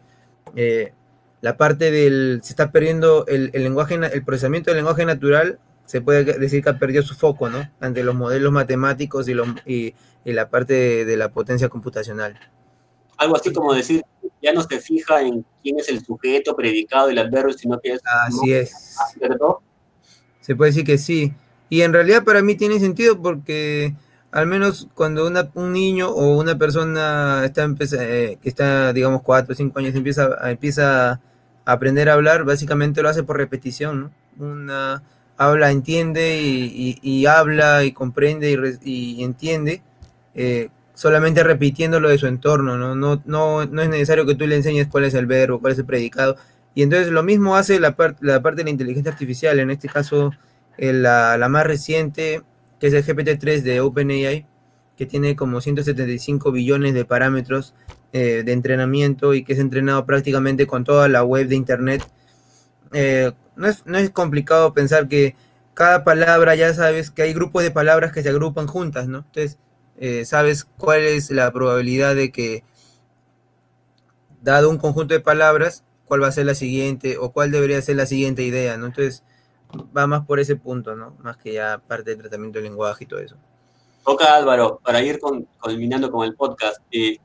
eh, 0.56 0.94
la 1.42 1.58
parte 1.58 1.92
del, 1.92 2.40
se 2.44 2.54
está 2.54 2.72
perdiendo 2.72 3.26
el, 3.28 3.52
lenguaje, 3.54 3.96
el 3.96 4.24
procesamiento 4.24 4.70
del 4.70 4.78
lenguaje 4.78 5.06
natural, 5.06 5.60
se 5.88 6.02
puede 6.02 6.26
decir 6.38 6.62
que 6.62 6.70
ha 6.70 6.78
perdido 6.78 7.02
su 7.02 7.16
foco, 7.16 7.50
¿no? 7.50 7.72
Ante 7.80 8.04
los 8.04 8.14
modelos 8.14 8.52
matemáticos 8.52 9.30
y, 9.30 9.34
y, 9.66 9.96
y 10.26 10.34
la 10.34 10.50
parte 10.50 11.06
de 11.06 11.18
la 11.18 11.32
potencia 11.32 11.70
computacional. 11.70 12.38
Algo 13.16 13.38
así 13.38 13.54
como 13.54 13.74
decir, 13.74 14.04
ya 14.44 14.52
no 14.52 14.62
se 14.64 14.82
fija 14.82 15.22
en 15.22 15.46
quién 15.64 15.80
es 15.80 15.88
el 15.88 16.04
sujeto, 16.04 16.58
predicado, 16.58 17.08
el 17.08 17.18
adverbio, 17.18 17.58
sino 17.58 17.80
que 17.80 17.94
es... 17.94 18.02
Así 18.06 18.54
es. 18.54 18.98
¿cierto? 19.18 19.62
Se 20.42 20.58
puede 20.58 20.72
decir 20.72 20.84
que 20.84 20.98
sí. 20.98 21.34
Y 21.70 21.82
en 21.82 21.94
realidad 21.94 22.26
para 22.26 22.42
mí 22.42 22.56
tiene 22.56 22.82
sentido 22.82 23.22
porque 23.22 23.96
al 24.32 24.46
menos 24.46 24.90
cuando 24.94 25.32
un 25.54 25.72
niño 25.72 26.10
o 26.10 26.38
una 26.38 26.58
persona 26.58 27.44
está 27.46 27.66
eh, 27.98 28.38
que 28.42 28.50
está, 28.50 28.92
digamos, 28.92 29.22
cuatro 29.22 29.54
o 29.54 29.56
cinco 29.56 29.80
años, 29.80 29.96
empieza, 29.96 30.38
empieza 30.50 31.12
a 31.12 31.22
aprender 31.66 32.10
a 32.10 32.14
hablar, 32.14 32.44
básicamente 32.44 33.02
lo 33.02 33.08
hace 33.08 33.24
por 33.24 33.38
repetición, 33.38 34.02
¿no? 34.02 34.46
Una 34.46 35.02
habla, 35.38 35.72
entiende 35.72 36.40
y, 36.42 37.26
habla 37.26 37.84
y 37.84 37.92
comprende 37.92 38.78
y, 38.84 39.24
entiende 39.24 39.82
eh, 40.36 40.70
solamente 40.94 41.44
repitiendo 41.44 42.00
lo 42.00 42.10
de 42.10 42.18
su 42.18 42.28
entorno, 42.28 42.78
¿no? 42.78 42.96
No, 42.96 43.22
no, 43.26 43.66
no 43.66 43.82
es 43.82 43.90
necesario 43.90 44.26
que 44.26 44.36
tú 44.36 44.48
le 44.48 44.56
enseñes 44.56 44.88
cuál 44.88 45.06
es 45.06 45.14
el 45.14 45.28
verbo, 45.28 45.60
cuál 45.60 45.74
es 45.74 45.80
el 45.80 45.86
predicado. 45.86 46.36
Y 46.74 46.84
entonces 46.84 47.10
lo 47.10 47.24
mismo 47.24 47.56
hace 47.56 47.80
la, 47.80 47.96
la 48.22 48.42
parte 48.42 48.58
de 48.58 48.64
la 48.66 48.70
inteligencia 48.72 49.12
artificial, 49.12 49.60
en 49.60 49.72
este 49.72 49.88
caso 49.88 50.32
eh, 50.78 50.94
la, 50.94 51.38
la, 51.38 51.50
más 51.50 51.66
reciente, 51.66 52.42
que 52.80 52.88
es 52.88 52.94
el 52.94 53.06
GPT-3 53.06 53.62
de 53.62 53.82
OpenAI, 53.82 54.46
que 54.98 55.06
tiene 55.06 55.36
como 55.36 55.62
175 55.62 56.52
billones 56.52 56.94
de 56.94 57.06
parámetros 57.06 57.74
eh, 58.14 58.44
de 58.44 58.52
entrenamiento 58.52 59.34
y 59.34 59.44
que 59.44 59.54
es 59.54 59.60
entrenado 59.60 60.06
prácticamente 60.06 60.66
con 60.66 60.84
toda 60.84 61.08
la 61.08 61.24
web 61.24 61.48
de 61.48 61.56
Internet. 61.56 62.04
No, 63.58 63.68
es, 63.68 63.86
no 63.86 63.98
es 63.98 64.10
complicado 64.10 64.74
pensar 64.74 65.08
que 65.08 65.36
cada 65.74 66.04
palabra, 66.04 66.56
ya 66.56 66.74
sabes 66.74 67.12
que 67.12 67.22
hay 67.22 67.34
grupos 67.34 67.64
de 67.64 67.72
palabras 67.72 68.12
que 68.12 68.24
se 68.24 68.30
agrupan 68.30 68.68
juntas, 68.68 69.08
¿no? 69.08 69.20
Entonces, 69.20 69.60
eh, 69.98 70.26
sabes 70.26 70.66
cuál 70.66 71.02
es 71.02 71.30
la 71.30 71.52
probabilidad 71.52 72.16
de 72.16 72.32
que, 72.32 72.64
dado 74.42 74.70
un 74.70 74.78
conjunto 74.78 75.14
de 75.14 75.20
palabras, 75.20 75.84
cuál 76.06 76.24
va 76.24 76.28
a 76.28 76.32
ser 76.32 76.46
la 76.46 76.56
siguiente 76.56 77.18
o 77.18 77.32
cuál 77.32 77.52
debería 77.52 77.82
ser 77.82 77.98
la 77.98 78.06
siguiente 78.06 78.44
idea, 78.44 78.78
¿no? 78.78 78.88
Entonces, 78.88 79.24
va 79.96 80.08
más 80.08 80.26
por 80.26 80.40
ese 80.40 80.56
punto, 80.56 80.96
¿no? 80.96 81.16
Más 81.22 81.38
que 81.38 81.54
ya 81.54 81.82
parte 81.86 82.12
del 82.12 82.20
tratamiento 82.20 82.58
del 82.58 82.70
lenguaje 82.70 83.04
y 83.04 83.08
todo 83.08 83.20
eso. 83.20 83.36
Toca, 84.04 84.36
Álvaro, 84.36 84.80
para 84.84 85.02
ir 85.04 85.20
culminando 85.60 86.10
con 86.10 86.26
el 86.26 86.34
podcast, 86.36 86.82
eh, 86.92 87.18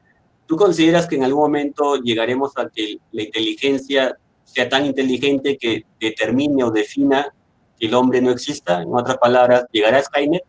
¿tú 0.46 0.56
consideras 0.56 1.06
que 1.06 1.16
en 1.16 1.24
algún 1.24 1.44
momento 1.44 1.96
llegaremos 1.96 2.52
a 2.56 2.68
que 2.68 2.98
la 3.12 3.22
inteligencia 3.22 4.18
sea 4.44 4.68
tan 4.68 4.86
inteligente 4.86 5.56
que 5.58 5.84
determine 6.00 6.64
o 6.64 6.70
defina 6.70 7.32
que 7.78 7.86
el 7.86 7.94
hombre 7.94 8.20
no 8.20 8.30
exista? 8.30 8.82
En 8.82 8.94
otras 8.94 9.18
palabras, 9.18 9.64
¿llegará 9.72 10.02
Skynet? 10.02 10.42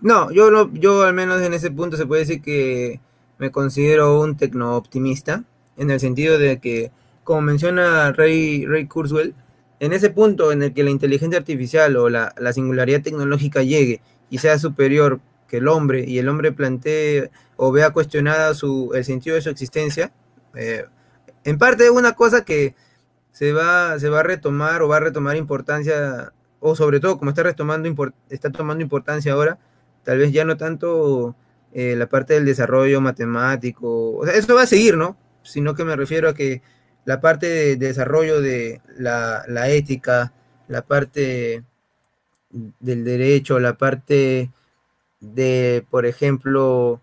no, 0.00 0.30
yo, 0.30 0.50
lo, 0.50 0.72
yo 0.72 1.02
al 1.02 1.14
menos 1.14 1.42
en 1.42 1.52
ese 1.52 1.70
punto 1.70 1.96
se 1.96 2.06
puede 2.06 2.22
decir 2.22 2.40
que 2.40 3.00
me 3.38 3.50
considero 3.50 4.20
un 4.20 4.36
tecno-optimista, 4.36 5.44
en 5.76 5.90
el 5.90 6.00
sentido 6.00 6.38
de 6.38 6.58
que, 6.58 6.90
como 7.24 7.42
menciona 7.42 8.12
Ray, 8.12 8.66
Ray 8.66 8.86
Kurzweil, 8.86 9.34
en 9.78 9.92
ese 9.92 10.10
punto 10.10 10.52
en 10.52 10.62
el 10.62 10.74
que 10.74 10.84
la 10.84 10.90
inteligencia 10.90 11.38
artificial 11.38 11.96
o 11.96 12.10
la, 12.10 12.34
la 12.38 12.52
singularidad 12.52 13.02
tecnológica 13.02 13.62
llegue 13.62 14.02
y 14.28 14.38
sea 14.38 14.58
superior 14.58 15.20
que 15.48 15.56
el 15.56 15.68
hombre 15.68 16.04
y 16.06 16.18
el 16.18 16.28
hombre 16.28 16.52
plantee 16.52 17.30
o 17.56 17.72
vea 17.72 17.90
cuestionada 17.90 18.54
su, 18.54 18.92
el 18.94 19.04
sentido 19.04 19.36
de 19.36 19.42
su 19.42 19.50
existencia, 19.50 20.12
eh, 20.54 20.84
en 21.44 21.58
parte 21.58 21.84
es 21.84 21.90
una 21.90 22.12
cosa 22.12 22.44
que 22.44 22.74
se 23.32 23.52
va, 23.52 23.98
se 23.98 24.08
va 24.08 24.20
a 24.20 24.22
retomar 24.22 24.82
o 24.82 24.88
va 24.88 24.98
a 24.98 25.00
retomar 25.00 25.36
importancia, 25.36 26.32
o 26.60 26.74
sobre 26.74 27.00
todo 27.00 27.18
como 27.18 27.30
está 27.30 27.42
retomando 27.42 27.88
está 28.28 28.50
tomando 28.50 28.82
importancia 28.82 29.32
ahora, 29.32 29.58
tal 30.02 30.18
vez 30.18 30.32
ya 30.32 30.44
no 30.44 30.56
tanto 30.56 31.36
eh, 31.72 31.94
la 31.96 32.08
parte 32.08 32.34
del 32.34 32.44
desarrollo 32.44 33.00
matemático, 33.00 34.16
o 34.16 34.26
sea, 34.26 34.34
eso 34.34 34.54
va 34.54 34.62
a 34.62 34.66
seguir, 34.66 34.96
¿no? 34.96 35.16
Sino 35.42 35.74
que 35.74 35.84
me 35.84 35.96
refiero 35.96 36.28
a 36.28 36.34
que 36.34 36.62
la 37.04 37.20
parte 37.20 37.46
de, 37.48 37.76
desarrollo 37.76 38.40
de 38.40 38.80
la, 38.96 39.44
la, 39.48 39.68
ética, 39.70 40.32
la 40.68 40.82
parte 40.82 41.64
del 42.50 43.04
derecho, 43.04 43.58
la 43.58 43.74
parte 43.74 44.50
de, 45.20 45.84
por 45.90 46.06
ejemplo, 46.06 47.00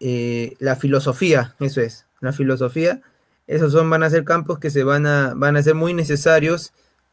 eh, 0.00 0.54
la 0.58 0.76
filosofía, 0.76 1.54
eso 1.60 1.80
es, 1.80 2.06
la 2.20 2.32
filosofía, 2.32 3.02
esos 3.48 3.72
son, 3.72 3.90
van 3.90 4.04
a 4.04 4.10
ser 4.10 4.24
campos 4.24 4.58
que 4.60 4.70
se 4.70 4.84
van 4.84 5.06
a, 5.06 5.34
van 5.34 5.56
a 5.56 5.62
ser 5.62 5.74
muy 5.74 5.94
necesarios 5.94 6.72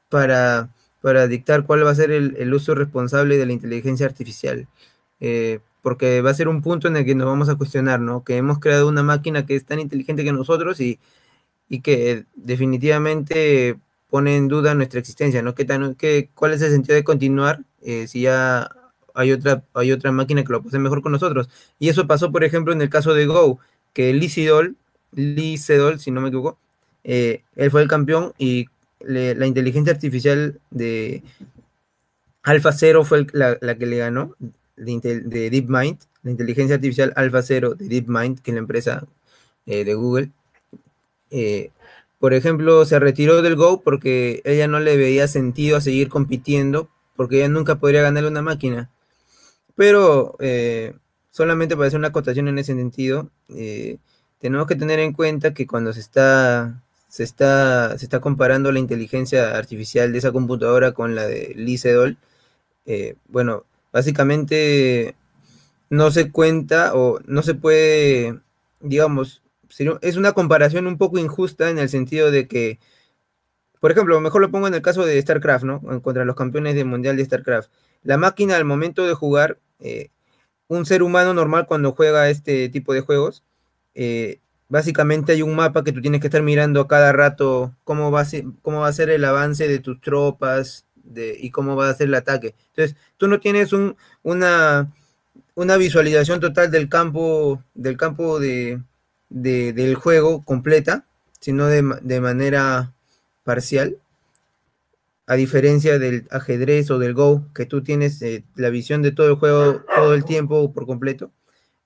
para, 0.10 0.70
para 1.02 1.28
dictar 1.28 1.66
cuál 1.66 1.86
va 1.86 1.92
a 1.92 1.96
ser 1.96 2.12
el, 2.12 2.54
uso 2.54 2.76
responsable 2.76 3.38
de 3.38 3.46
la 3.46 3.54
inteligencia 3.54 4.06
artificial. 4.06 4.68
Eh, 5.22 5.60
porque 5.82 6.22
va 6.22 6.32
a 6.32 6.34
ser 6.34 6.48
un 6.48 6.62
punto 6.62 6.88
en 6.88 6.98
el 6.98 7.06
que 7.06 7.16
nos 7.16 7.28
vamos 7.28 7.48
a 7.48 7.56
cuestionar, 7.56 8.00
¿no? 8.00 8.24
Que 8.24 8.38
hemos 8.38 8.60
creado 8.60 8.88
una 8.88 9.04
máquina 9.04 9.46
que 9.46 9.56
es 9.56 9.66
tan 9.66 9.80
inteligente 9.80 10.24
que 10.24 10.34
nosotros 10.34 10.82
y, 10.82 11.00
y 11.70 11.82
que 11.82 12.26
definitivamente 12.36 13.78
pone 14.10 14.36
en 14.36 14.48
duda 14.48 14.74
nuestra 14.76 15.00
existencia, 15.00 15.42
¿no? 15.42 15.56
¿Qué 15.56 15.66
tan, 15.66 15.96
qué, 15.96 16.30
¿Cuál 16.34 16.54
es 16.54 16.62
el 16.62 16.72
sentido 16.72 16.96
de 16.96 17.04
continuar 17.04 17.62
eh, 17.82 18.08
si 18.08 18.22
ya 18.22 18.70
hay 19.14 19.32
otra, 19.32 19.64
hay 19.74 19.92
otra 19.92 20.12
máquina 20.12 20.44
que 20.44 20.52
lo 20.54 20.62
puede 20.62 20.70
hacer 20.70 20.80
mejor 20.80 21.02
con 21.02 21.12
nosotros? 21.12 21.50
Y 21.80 21.90
eso 21.90 22.08
pasó, 22.08 22.32
por 22.32 22.44
ejemplo, 22.44 22.74
en 22.74 22.82
el 22.82 22.90
caso 22.90 23.14
de 23.14 23.26
Go, 23.28 23.60
que 23.94 24.14
Lee 24.14 24.30
Sedol, 24.30 24.78
Lee 25.16 25.58
Sedol 25.58 26.00
si 26.00 26.12
no 26.12 26.22
me 26.22 26.28
equivoco, 26.28 26.60
eh, 27.04 27.44
él 27.56 27.72
fue 27.72 27.82
el 27.82 27.88
campeón 27.88 28.34
y 28.38 28.68
la 29.00 29.46
inteligencia 29.46 29.94
artificial 29.94 30.60
de 30.72 31.22
Alpha 32.46 32.72
Zero 32.72 33.04
fue 33.04 33.26
la, 33.34 33.58
que 33.78 33.86
le 33.86 33.98
ganó, 33.98 34.36
de, 34.76 35.22
de, 35.26 35.50
DeepMind, 35.50 35.98
la 36.22 36.32
inteligencia 36.32 36.76
artificial 36.76 37.12
Alpha 37.16 37.42
Zero 37.42 37.74
de 37.76 37.88
DeepMind, 37.88 38.42
que 38.42 38.52
es 38.52 38.56
la 38.56 38.60
empresa 38.60 39.08
eh, 39.66 39.84
de 39.84 39.94
Google. 39.96 40.32
Eh, 41.32 41.72
por 42.20 42.34
ejemplo, 42.34 42.86
se 42.86 43.00
retiró 43.00 43.42
del 43.42 43.56
Go 43.56 43.82
porque 43.82 44.42
ella 44.46 44.68
no 44.68 44.80
le 44.80 44.96
veía 44.96 45.28
sentido 45.28 45.78
a 45.78 45.82
seguir 45.82 46.08
compitiendo, 46.08 46.90
porque 47.16 47.38
ella 47.38 47.50
nunca 47.50 47.76
podría 47.80 48.04
ganarle 48.04 48.30
una 48.30 48.44
máquina. 48.44 48.92
Pero 49.76 50.36
eh, 50.40 50.94
solamente 51.32 51.76
para 51.76 51.88
hacer 51.88 52.00
una 52.00 52.10
acotación 52.10 52.48
en 52.48 52.60
ese 52.60 52.76
sentido, 52.76 53.32
tenemos 54.46 54.68
que 54.68 54.76
tener 54.76 55.00
en 55.00 55.12
cuenta 55.12 55.56
que 55.56 55.66
cuando 55.66 55.92
se 55.92 56.02
está, 56.02 56.84
se 57.08 57.24
está, 57.24 57.98
se 57.98 58.06
está 58.06 58.20
comparando 58.20 58.72
la 58.72 58.78
inteligencia 58.78 59.58
artificial 59.58 60.12
de 60.12 60.20
esa 60.20 60.32
computadora 60.32 60.92
con 60.92 61.16
la 61.16 61.26
de 61.26 61.54
Lee 61.56 61.80
Sedol, 61.80 62.20
bueno, 63.28 63.66
básicamente 63.92 65.16
no 65.90 66.12
se 66.12 66.32
cuenta 66.32 66.94
o 66.94 67.20
no 67.26 67.42
se 67.42 67.56
puede, 67.56 68.40
digamos, 68.82 69.42
es 70.02 70.16
una 70.16 70.34
comparación 70.34 70.86
un 70.86 71.00
poco 71.00 71.18
injusta 71.18 71.72
en 71.72 71.80
el 71.80 71.90
sentido 71.90 72.30
de 72.30 72.48
que, 72.48 72.78
por 73.80 73.92
ejemplo, 73.92 74.22
mejor 74.22 74.42
lo 74.42 74.52
pongo 74.52 74.68
en 74.68 74.76
el 74.76 74.84
caso 74.84 75.08
de 75.08 75.20
StarCraft, 75.20 75.66
¿no? 75.66 75.82
Contra 76.04 76.24
los 76.24 76.36
campeones 76.36 76.76
del 76.76 76.86
mundial 76.86 77.18
de 77.18 77.26
StarCraft. 77.26 77.72
La 78.04 78.18
máquina 78.18 78.58
al 78.58 78.66
momento 78.66 79.08
de 79.08 79.16
jugar, 79.16 79.58
eh, 79.80 80.12
un 80.68 80.86
ser 80.86 81.02
humano 81.02 81.34
normal 81.34 81.66
cuando 81.66 81.94
juega 81.94 82.30
este 82.30 82.70
tipo 82.70 82.94
de 82.94 83.02
juegos, 83.02 83.44
eh, 83.96 84.40
básicamente 84.70 85.32
hay 85.32 85.42
un 85.42 85.56
mapa 85.56 85.84
que 85.84 85.92
tú 85.92 86.02
tienes 86.02 86.22
que 86.22 86.28
estar 86.28 86.42
mirando 86.42 86.82
a 86.82 86.88
cada 86.88 87.12
rato 87.14 87.74
cómo 87.84 88.12
va 88.12 88.22
a 88.22 88.26
ser, 88.26 88.44
cómo 88.62 88.82
va 88.82 88.88
a 88.90 88.94
ser 88.94 89.10
el 89.10 89.24
avance 89.26 89.68
de 89.68 89.80
tus 89.80 90.02
tropas 90.02 90.86
de, 90.96 91.38
y 91.40 91.52
cómo 91.52 91.76
va 91.76 91.90
a 91.90 91.94
ser 91.94 92.08
el 92.08 92.16
ataque. 92.16 92.56
Entonces, 92.70 92.98
tú 93.18 93.28
no 93.28 93.40
tienes 93.40 93.74
un, 93.74 93.96
una, 94.24 94.92
visualización 95.56 96.40
total 96.40 96.72
del 96.72 96.90
campo, 96.90 97.64
del 97.74 97.98
campo 97.98 98.40
de, 98.40 98.82
del 99.30 99.96
juego 99.96 100.44
completa, 100.44 101.06
sino 101.40 101.68
de, 101.68 102.22
manera 102.22 102.94
parcial, 103.44 103.98
a 105.28 105.36
diferencia 105.36 106.00
del 106.00 106.28
ajedrez 106.32 106.92
o 106.92 107.00
del 107.00 107.14
Go, 107.14 107.48
que 107.54 107.66
tú 107.66 107.84
tienes 107.84 108.22
eh, 108.22 108.44
la 108.56 108.70
visión 108.70 109.02
de 109.02 109.12
todo 109.12 109.30
el 109.30 109.36
juego 109.36 109.84
todo 109.96 110.14
el 110.14 110.26
tiempo 110.26 110.72
por 110.74 110.86
completo. 110.86 111.32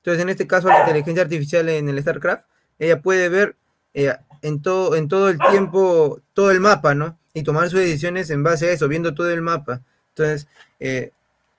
Entonces, 0.09 0.23
en 0.23 0.29
este 0.29 0.47
caso, 0.47 0.69
la 0.69 0.79
inteligencia 0.79 1.21
artificial 1.21 1.69
en 1.69 1.87
el 1.87 2.01
StarCraft, 2.01 2.45
ella 2.79 2.99
puede 2.99 3.29
ver 3.29 3.55
eh, 3.93 4.11
en, 4.41 4.59
todo, 4.59 4.95
en 4.95 5.07
todo 5.07 5.29
el 5.29 5.37
tiempo 5.51 6.19
todo 6.33 6.49
el 6.49 6.59
mapa, 6.59 6.95
¿no? 6.95 7.19
Y 7.35 7.43
tomar 7.43 7.69
sus 7.69 7.79
decisiones 7.81 8.31
en 8.31 8.41
base 8.41 8.67
a 8.67 8.71
eso, 8.71 8.87
viendo 8.87 9.13
todo 9.13 9.29
el 9.29 9.43
mapa. 9.43 9.83
Entonces, 10.15 10.47
eh, 10.79 11.11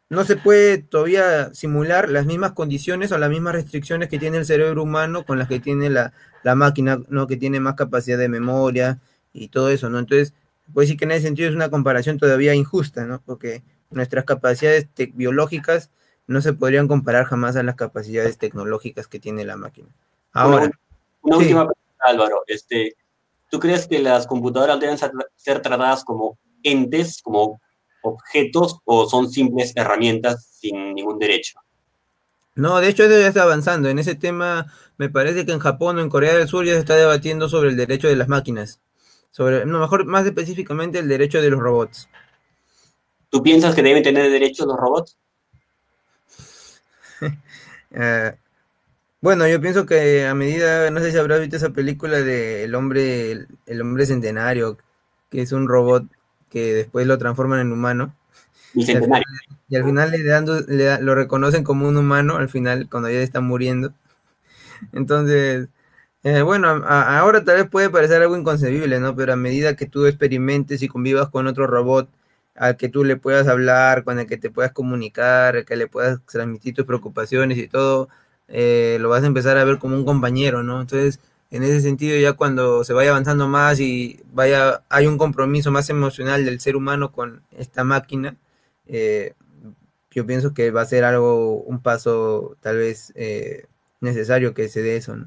no 0.08 0.24
se 0.24 0.34
puede 0.34 0.78
todavía 0.78 1.54
simular 1.54 2.08
las 2.08 2.26
mismas 2.26 2.50
condiciones 2.50 3.12
o 3.12 3.18
las 3.18 3.30
mismas 3.30 3.54
restricciones 3.54 4.08
que 4.08 4.18
tiene 4.18 4.38
el 4.38 4.44
cerebro 4.44 4.82
humano 4.82 5.24
con 5.24 5.38
las 5.38 5.46
que 5.46 5.60
tiene 5.60 5.88
la, 5.88 6.12
máquina, 6.56 7.00
¿no? 7.08 7.28
Que 7.28 7.36
tiene 7.36 7.60
más 7.60 7.76
capacidad 7.76 8.18
de 8.18 8.28
memoria 8.28 8.98
y 9.32 9.46
todo 9.46 9.70
eso, 9.70 9.90
¿no? 9.90 10.00
Entonces, 10.00 10.34
puede 10.74 10.86
decir 10.86 10.98
que 10.98 11.04
en 11.04 11.12
ese 11.12 11.22
sentido 11.28 11.48
es 11.48 11.54
una 11.54 11.70
comparación 11.70 12.18
todavía 12.18 12.52
injusta, 12.52 13.06
¿no? 13.06 13.22
Porque 13.24 13.62
nuestras 13.90 14.24
capacidades 14.24 14.88
biológicas 15.14 15.90
no 16.30 16.40
se 16.40 16.52
podrían 16.52 16.86
comparar 16.86 17.24
jamás 17.24 17.56
a 17.56 17.64
las 17.64 17.74
capacidades 17.74 18.38
tecnológicas 18.38 19.08
que 19.08 19.18
tiene 19.18 19.44
la 19.44 19.56
máquina. 19.56 19.88
Ahora, 20.32 20.70
una, 21.22 21.36
última 21.36 21.66
pregunta, 21.66 22.04
Álvaro. 22.06 22.44
Este, 22.46 22.94
¿Tú 23.50 23.58
crees 23.58 23.88
que 23.88 23.98
las 23.98 24.28
computadoras 24.28 24.78
deben 24.78 24.96
ser 24.96 25.60
tratadas 25.60 26.04
como 26.04 26.38
entes, 26.62 27.20
como 27.20 27.60
objetos 28.02 28.78
o 28.84 29.08
son 29.08 29.28
simples 29.28 29.72
herramientas 29.74 30.46
sin 30.60 30.94
ningún 30.94 31.18
derecho? 31.18 31.58
No, 32.54 32.78
de 32.78 32.90
hecho 32.90 33.02
eso 33.02 33.18
ya 33.18 33.26
está 33.26 33.42
avanzando. 33.42 33.88
En 33.88 33.98
ese 33.98 34.14
tema 34.14 34.72
me 34.98 35.08
parece 35.08 35.44
que 35.44 35.50
en 35.50 35.58
Japón 35.58 35.98
o 35.98 36.00
en 36.00 36.08
Corea 36.08 36.36
del 36.36 36.46
Sur 36.46 36.64
ya 36.64 36.74
se 36.74 36.78
está 36.78 36.94
debatiendo 36.94 37.48
sobre 37.48 37.70
el 37.70 37.76
derecho 37.76 38.06
de 38.06 38.14
las 38.14 38.28
máquinas. 38.28 38.80
Sobre, 39.32 39.66
no, 39.66 39.80
mejor 39.80 40.04
más 40.06 40.24
específicamente 40.24 41.00
el 41.00 41.08
derecho 41.08 41.42
de 41.42 41.50
los 41.50 41.58
robots. 41.58 42.08
¿Tú 43.30 43.42
piensas 43.42 43.74
que 43.74 43.82
deben 43.82 44.04
tener 44.04 44.30
derecho 44.30 44.64
los 44.64 44.76
robots? 44.76 45.16
Eh, 47.92 48.32
bueno, 49.20 49.48
yo 49.48 49.60
pienso 49.60 49.84
que 49.84 50.24
a 50.24 50.32
medida, 50.32 50.92
no 50.92 51.00
sé 51.00 51.10
si 51.10 51.18
habrás 51.18 51.40
visto 51.40 51.56
esa 51.56 51.70
película 51.70 52.20
de 52.20 52.62
El 52.62 52.76
hombre, 52.76 53.48
el 53.66 53.80
hombre 53.80 54.06
centenario, 54.06 54.78
que 55.28 55.42
es 55.42 55.50
un 55.50 55.66
robot 55.66 56.04
que 56.50 56.72
después 56.72 57.06
lo 57.08 57.18
transforman 57.18 57.58
en 57.58 57.72
humano. 57.72 58.14
Y 58.74 58.88
al 58.92 59.02
final, 59.02 59.24
y 59.68 59.76
al 59.76 59.84
final 59.84 60.10
le, 60.12 60.22
dando, 60.22 60.60
le 60.60 61.02
lo 61.02 61.16
reconocen 61.16 61.64
como 61.64 61.88
un 61.88 61.96
humano, 61.96 62.36
al 62.36 62.48
final, 62.48 62.88
cuando 62.88 63.10
ya 63.10 63.18
está 63.18 63.40
muriendo. 63.40 63.92
Entonces, 64.92 65.68
eh, 66.22 66.42
bueno, 66.42 66.68
ahora 66.68 67.44
tal 67.44 67.56
vez 67.56 67.68
puede 67.68 67.90
parecer 67.90 68.22
algo 68.22 68.36
inconcebible, 68.36 69.00
¿no? 69.00 69.16
Pero 69.16 69.32
a 69.32 69.36
medida 69.36 69.76
que 69.76 69.86
tú 69.86 70.06
experimentes 70.06 70.82
y 70.82 70.88
convivas 70.88 71.28
con 71.28 71.46
otro 71.46 71.66
robot 71.66 72.08
al 72.54 72.76
que 72.76 72.88
tú 72.88 73.04
le 73.04 73.16
puedas 73.16 73.48
hablar, 73.48 74.04
con 74.04 74.18
el 74.18 74.26
que 74.26 74.36
te 74.36 74.50
puedas 74.50 74.72
comunicar, 74.72 75.64
que 75.64 75.76
le 75.76 75.86
puedas 75.86 76.20
transmitir 76.26 76.74
tus 76.74 76.84
preocupaciones 76.86 77.58
y 77.58 77.68
todo, 77.68 78.08
eh, 78.48 78.98
lo 79.00 79.08
vas 79.08 79.22
a 79.22 79.26
empezar 79.26 79.56
a 79.58 79.64
ver 79.64 79.78
como 79.78 79.96
un 79.96 80.04
compañero, 80.04 80.62
¿no? 80.62 80.80
Entonces, 80.80 81.20
en 81.50 81.64
ese 81.64 81.80
sentido 81.80 82.18
ya 82.18 82.34
cuando 82.34 82.84
se 82.84 82.92
vaya 82.92 83.10
avanzando 83.10 83.48
más 83.48 83.80
y 83.80 84.20
vaya 84.32 84.82
hay 84.88 85.06
un 85.06 85.18
compromiso 85.18 85.70
más 85.70 85.90
emocional 85.90 86.44
del 86.44 86.60
ser 86.60 86.76
humano 86.76 87.12
con 87.12 87.42
esta 87.50 87.84
máquina 87.84 88.36
eh, 88.86 89.34
yo 90.12 90.26
pienso 90.26 90.54
que 90.54 90.70
va 90.70 90.82
a 90.82 90.86
ser 90.86 91.04
algo 91.04 91.56
un 91.56 91.80
paso 91.80 92.56
tal 92.60 92.76
vez 92.78 93.12
eh, 93.16 93.66
necesario 94.00 94.54
que 94.54 94.68
se 94.68 94.82
dé 94.82 94.96
eso 94.96 95.16
¿no? 95.16 95.26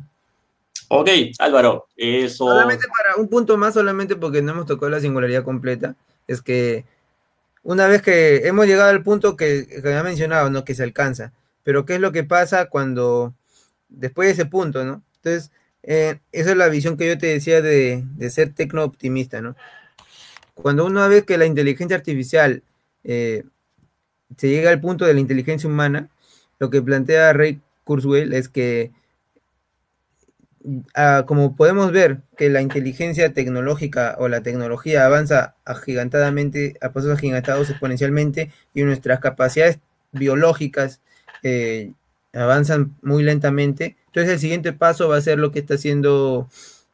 ok 0.87 1.09
Álvaro 1.39 1.87
eso 1.97 2.45
solamente 2.45 2.87
para 2.87 3.17
un 3.17 3.27
punto 3.27 3.57
más 3.57 3.73
solamente 3.73 4.15
porque 4.15 4.41
no 4.41 4.53
hemos 4.53 4.65
tocado 4.65 4.89
la 4.89 5.01
singularidad 5.01 5.43
completa 5.43 5.95
es 6.27 6.41
que 6.41 6.85
una 7.63 7.87
vez 7.87 8.01
que 8.01 8.47
hemos 8.47 8.67
llegado 8.67 8.89
al 8.89 9.03
punto 9.03 9.35
que, 9.35 9.65
que 9.67 9.87
había 9.87 10.03
mencionado 10.03 10.49
no 10.49 10.65
que 10.65 10.75
se 10.75 10.83
alcanza. 10.83 11.33
Pero 11.63 11.85
qué 11.85 11.95
es 11.95 12.01
lo 12.01 12.11
que 12.11 12.23
pasa 12.23 12.67
cuando 12.69 13.33
después 13.89 14.27
de 14.27 14.33
ese 14.33 14.45
punto 14.45 14.83
no 14.85 15.03
entonces 15.23 15.51
eh, 15.83 16.19
esa 16.31 16.51
es 16.51 16.57
la 16.57 16.69
visión 16.69 16.97
que 16.97 17.07
yo 17.07 17.17
te 17.17 17.27
decía 17.27 17.61
de, 17.61 18.05
ser 18.29 18.53
tecno 18.53 18.83
optimista, 18.83 19.41
¿no? 19.41 19.55
Cuando 20.53 20.85
uno 20.85 21.07
ve 21.09 21.25
que 21.25 21.37
la 21.37 21.45
inteligencia 21.45 21.97
artificial 21.97 22.63
eh, 23.03 23.43
se 24.37 24.49
llega 24.49 24.69
al 24.69 24.81
punto 24.81 25.05
de 25.05 25.13
la 25.13 25.19
inteligencia 25.19 25.69
humana, 25.69 26.09
lo 26.59 26.69
que 26.69 26.81
plantea 26.81 27.33
Ray 27.33 27.61
Kurzweil 27.83 28.33
es 28.33 28.49
que, 28.49 28.91
ah, 30.95 31.23
como 31.27 31.55
podemos 31.55 31.91
ver 31.91 32.21
que 32.37 32.49
la 32.49 32.61
inteligencia 32.61 33.33
tecnológica 33.33 34.15
o 34.19 34.27
la 34.27 34.41
tecnología 34.41 35.05
avanza 35.05 35.55
agigantadamente, 35.65 36.75
a 36.81 36.91
pasos 36.91 37.11
agigantados 37.11 37.69
exponencialmente, 37.69 38.51
y 38.73 38.83
nuestras 38.83 39.19
capacidades 39.19 39.79
biológicas 40.11 41.01
eh, 41.43 41.91
avanzan 42.33 42.95
muy 43.01 43.23
lentamente, 43.23 43.97
entonces 44.07 44.33
el 44.33 44.39
siguiente 44.39 44.73
paso 44.73 45.09
va 45.09 45.17
a 45.17 45.21
ser 45.21 45.39
lo 45.39 45.51
que 45.51 45.59
está 45.59 45.75
haciendo, 45.75 46.49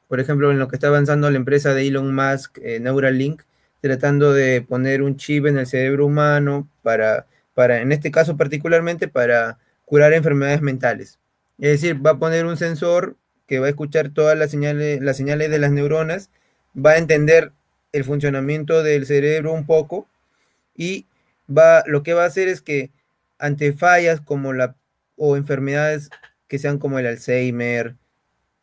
por 0.08 0.20
ejemplo, 0.20 0.52
en 0.52 0.60
lo 0.60 0.68
que 0.68 0.76
está 0.76 0.88
avanzando 0.88 1.30
la 1.30 1.38
empresa 1.38 1.74
de 1.74 1.88
Elon 1.88 2.14
Musk, 2.14 2.58
eh, 2.62 2.80
Neuralink, 2.80 3.44
tratando 3.82 4.34
de 4.34 4.62
poner 4.62 5.02
un 5.02 5.18
chip 5.18 5.46
en 5.46 5.58
el 5.58 5.68
cerebro 5.68 6.06
humano 6.06 6.68
para, 6.84 7.28
para, 7.54 7.82
en 7.82 7.92
este 7.92 8.12
caso 8.12 8.38
particularmente, 8.38 9.08
para 9.08 9.58
curar 9.86 10.14
enfermedades 10.14 10.62
mentales. 10.62 11.20
Es 11.58 11.82
decir, 11.82 12.06
va 12.06 12.12
a 12.12 12.20
poner 12.20 12.46
un 12.46 12.58
sensor 12.58 13.18
que 13.50 13.58
va 13.58 13.66
a 13.66 13.70
escuchar 13.70 14.10
todas 14.10 14.38
las 14.38 14.52
señales, 14.52 15.02
las 15.02 15.18
señales 15.18 15.50
de 15.50 15.58
las 15.58 15.72
neuronas, 15.72 16.30
va 16.78 16.92
a 16.92 16.98
entender 17.00 17.52
el 17.92 18.04
funcionamiento 18.04 18.84
del 18.84 19.08
cerebro 19.08 19.54
un 19.54 19.66
poco 19.66 20.08
y 20.76 21.08
va, 21.50 21.84
lo 21.88 22.04
que 22.04 22.14
va 22.14 22.26
a 22.26 22.28
hacer 22.28 22.48
es 22.48 22.62
que 22.62 22.92
ante 23.40 23.74
fallas 23.74 24.22
como 24.22 24.54
la 24.54 24.76
o 25.16 25.36
enfermedades 25.36 26.12
que 26.48 26.60
sean 26.60 26.78
como 26.78 27.00
el 27.00 27.08
Alzheimer 27.08 27.96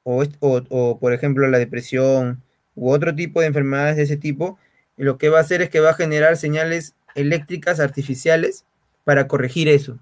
o, 0.04 0.22
o, 0.38 0.62
o 0.70 0.98
por 1.00 1.12
ejemplo 1.12 1.48
la 1.48 1.58
depresión 1.58 2.44
u 2.76 2.90
otro 2.92 3.12
tipo 3.12 3.40
de 3.40 3.48
enfermedades 3.48 3.96
de 3.96 4.04
ese 4.04 4.16
tipo, 4.16 4.56
lo 4.96 5.18
que 5.18 5.30
va 5.30 5.38
a 5.38 5.40
hacer 5.40 5.62
es 5.62 5.68
que 5.68 5.80
va 5.80 5.90
a 5.90 5.94
generar 5.94 6.36
señales 6.36 6.94
eléctricas 7.16 7.80
artificiales 7.80 8.64
para 9.02 9.26
corregir 9.26 9.68
eso. 9.68 9.98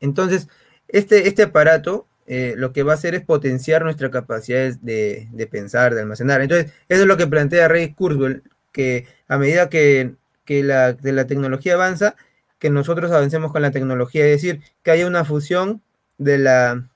Entonces, 0.00 0.48
este, 0.88 1.28
este 1.28 1.42
aparato 1.42 2.06
eh, 2.32 2.54
lo 2.56 2.72
que 2.72 2.84
va 2.84 2.92
a 2.92 2.94
hacer 2.94 3.16
es 3.16 3.24
potenciar 3.24 3.82
nuestras 3.82 4.12
capacidades 4.12 4.84
de, 4.84 5.26
de, 5.32 5.46
pensar, 5.48 5.96
de 5.96 6.02
almacenar. 6.02 6.40
Entonces, 6.40 6.72
eso 6.88 7.02
es 7.02 7.08
lo 7.08 7.16
que 7.16 7.26
plantea 7.26 7.66
Ray 7.66 7.92
Kurzweil, 7.92 8.44
que 8.70 9.08
a 9.26 9.36
medida 9.36 9.68
que, 9.68 10.14
la, 10.46 10.96
tecnología 11.26 11.74
avanza, 11.74 12.14
que 12.60 12.70
nosotros 12.70 13.10
avancemos 13.10 13.50
con 13.50 13.62
la 13.62 13.72
tecnología, 13.72 14.24
es 14.26 14.30
decir, 14.30 14.60
que 14.84 14.92
haya 14.92 15.08
una 15.08 15.24
fusión 15.24 15.82
de 16.18 16.38
la, 16.38 16.88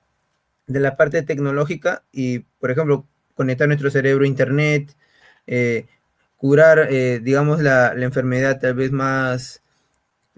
de 0.69 0.79
la 0.79 0.97
parte 0.97 1.21
tecnológica 1.23 2.05
y, 2.13 2.41
por 2.61 2.71
ejemplo, 2.71 3.05
conectar 3.35 3.67
nuestro 3.67 3.91
cerebro 3.91 4.23
a 4.23 4.29
Internet, 4.29 4.95
eh, 5.49 5.87
curar, 6.37 6.87
eh, 6.93 7.19
digamos, 7.21 7.61
la, 7.61 7.93
la, 7.95 8.05
enfermedad 8.05 8.61
tal 8.61 8.75
vez 8.75 8.93
más, 8.93 9.63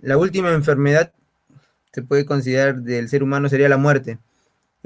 la 0.00 0.16
última 0.16 0.54
enfermedad 0.54 1.12
se 1.92 2.00
puede 2.00 2.24
considerar 2.24 2.76
del 2.76 3.10
ser 3.10 3.22
humano 3.22 3.50
sería 3.50 3.68
la 3.68 3.76
muerte. 3.76 4.18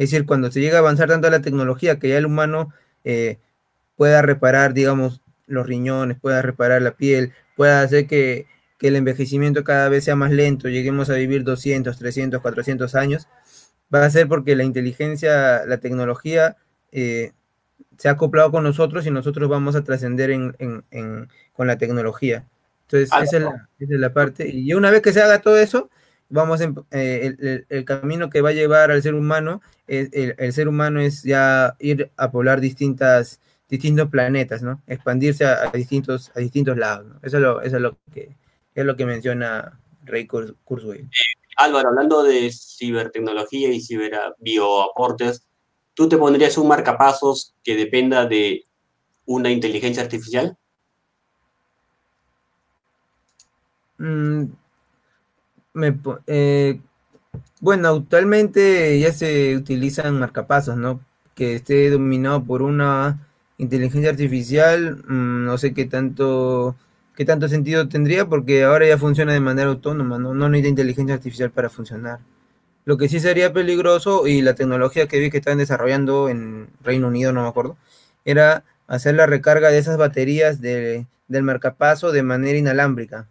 Es 0.01 0.11
decir, 0.11 0.25
cuando 0.25 0.51
se 0.51 0.63
llega 0.63 0.77
a 0.77 0.79
avanzar 0.79 1.11
tanto 1.11 1.29
la 1.29 1.43
tecnología 1.43 1.99
que 1.99 2.09
ya 2.09 2.17
el 2.17 2.25
humano 2.25 2.73
eh, 3.05 3.37
pueda 3.97 4.23
reparar, 4.23 4.73
digamos, 4.73 5.21
los 5.47 5.67
riñones, 5.67 6.19
pueda 6.19 6.41
reparar 6.41 6.81
la 6.81 6.93
piel, 6.93 7.35
pueda 7.55 7.83
hacer 7.83 8.07
que, 8.07 8.47
que, 8.79 8.89
el 8.89 8.97
envejecimiento 8.97 9.63
cada 9.63 9.91
vez 9.91 10.05
sea 10.05 10.17
más 10.17 10.31
lento, 10.31 10.71
lleguemos 10.71 11.11
a 11.11 11.17
vivir 11.17 11.45
200, 11.45 11.99
300, 11.99 12.41
400 12.41 12.95
años, 12.95 13.29
va 13.95 14.03
a 14.03 14.09
ser 14.09 14.27
porque 14.27 14.57
la 14.57 14.65
inteligencia, 14.65 15.67
la 15.67 15.81
tecnología 15.81 16.57
eh, 16.93 17.33
se 17.99 18.09
ha 18.09 18.13
acoplado 18.13 18.51
con 18.51 18.65
nosotros 18.65 19.05
y 19.05 19.11
nosotros 19.11 19.51
vamos 19.51 19.77
a 19.77 19.85
trascender 19.85 20.31
en, 20.31 20.57
en, 20.61 20.83
en, 20.93 21.29
con 21.53 21.67
la 21.67 21.77
tecnología. 21.77 22.47
Entonces, 22.85 23.11
ah, 23.13 23.23
esa, 23.23 23.37
es 23.37 23.43
la, 23.43 23.69
esa, 23.79 23.95
es 23.95 24.01
la, 24.01 24.15
parte. 24.15 24.49
Y 24.49 24.73
una 24.73 24.91
vez 24.91 25.03
que 25.03 25.13
se 25.13 25.21
haga 25.21 25.43
todo 25.43 25.59
eso, 25.59 25.91
vamos 26.31 26.61
en, 26.61 26.75
eh, 26.91 27.35
el, 27.39 27.67
el, 27.69 27.85
camino 27.85 28.31
que 28.31 28.41
va 28.41 28.51
a 28.51 28.53
llevar 28.53 28.91
al 28.91 29.03
ser 29.03 29.15
humano, 29.15 29.61
el, 29.87 30.35
el, 30.39 30.53
ser 30.53 30.69
humano 30.69 31.01
es 31.01 31.23
ya 31.23 31.77
ir 31.79 32.11
a 32.17 32.31
poblar 32.31 32.61
distintas, 32.61 33.41
distintos 33.69 34.09
planetas, 34.09 34.63
¿no? 34.63 34.81
Expandirse 34.87 35.45
a, 35.45 35.69
a 35.69 35.71
distintos, 35.73 36.33
a 36.35 36.41
distintos 36.41 36.77
lados, 36.77 37.07
¿no? 37.07 37.21
Eso 37.23 37.37
es 37.37 37.43
lo, 37.43 37.61
eso 37.61 37.77
es 37.77 37.83
lo 37.83 37.99
que 38.13 38.37
es 38.75 38.85
lo 38.85 38.97
que 38.97 39.07
menciona 39.07 39.79
Ray 40.05 40.27
Kurzweil. 40.27 41.09
Álvaro, 41.57 41.89
hablando 41.89 42.23
de 42.23 42.51
cibertecnología 42.53 43.73
y 43.73 43.81
ciberbioaportes, 43.81 45.47
¿tú 45.95 46.09
te 46.09 46.17
pondrías 46.17 46.57
un 46.57 46.69
marcapasos 46.69 47.55
que 47.63 47.77
dependa 47.77 48.27
de 48.27 48.65
una 49.27 49.51
inteligencia 49.51 50.03
artificial? 50.03 50.57
Mm, 53.99 54.45
me, 55.73 55.97
eh, 56.27 56.81
bueno, 57.61 57.89
actualmente 57.89 58.99
ya 58.99 59.13
se 59.13 59.57
utilizan 59.57 60.19
marcapasos, 60.19 60.77
¿no? 60.77 61.01
Que 61.35 61.55
esté 61.57 61.91
dominado 61.91 62.43
por 62.45 62.63
una 62.63 63.27
inteligencia 63.59 64.11
artificial, 64.11 65.03
mmm, 65.07 65.45
no 65.45 65.59
sé 65.59 65.75
qué 65.75 65.85
tanto, 65.85 66.77
qué 67.15 67.25
tanto 67.25 67.49
sentido 67.49 67.89
tendría, 67.89 68.27
porque 68.27 68.65
ahora 68.65 68.87
ya 68.87 68.99
funciona 68.99 69.33
de 69.33 69.41
manera 69.41 69.69
autónoma, 69.69 70.19
¿no? 70.19 70.35
No 70.35 70.49
necesita 70.49 70.71
inteligencia 70.71 71.15
artificial 71.15 71.51
para 71.51 71.69
funcionar. 71.69 72.21
Lo 72.87 72.97
que 72.97 73.09
sí 73.09 73.21
sería 73.21 73.53
peligroso, 73.53 74.27
y 74.27 74.43
la 74.43 74.55
tecnología 74.55 75.07
que 75.07 75.19
vi 75.21 75.31
que 75.31 75.39
están 75.39 75.59
desarrollando 75.59 76.29
en 76.29 76.69
Reino 76.83 77.09
Unido, 77.09 77.33
no 77.33 77.43
me 77.43 77.49
acuerdo, 77.49 77.77
era 78.25 78.65
hacer 78.89 79.15
la 79.15 79.27
recarga 79.27 79.71
de 79.71 79.79
esas 79.79 79.99
baterías 79.99 80.61
de, 80.61 81.07
del 81.29 81.43
marcapaso 81.43 82.11
de 82.11 82.23
manera 82.23 82.59
inalámbrica. 82.59 83.29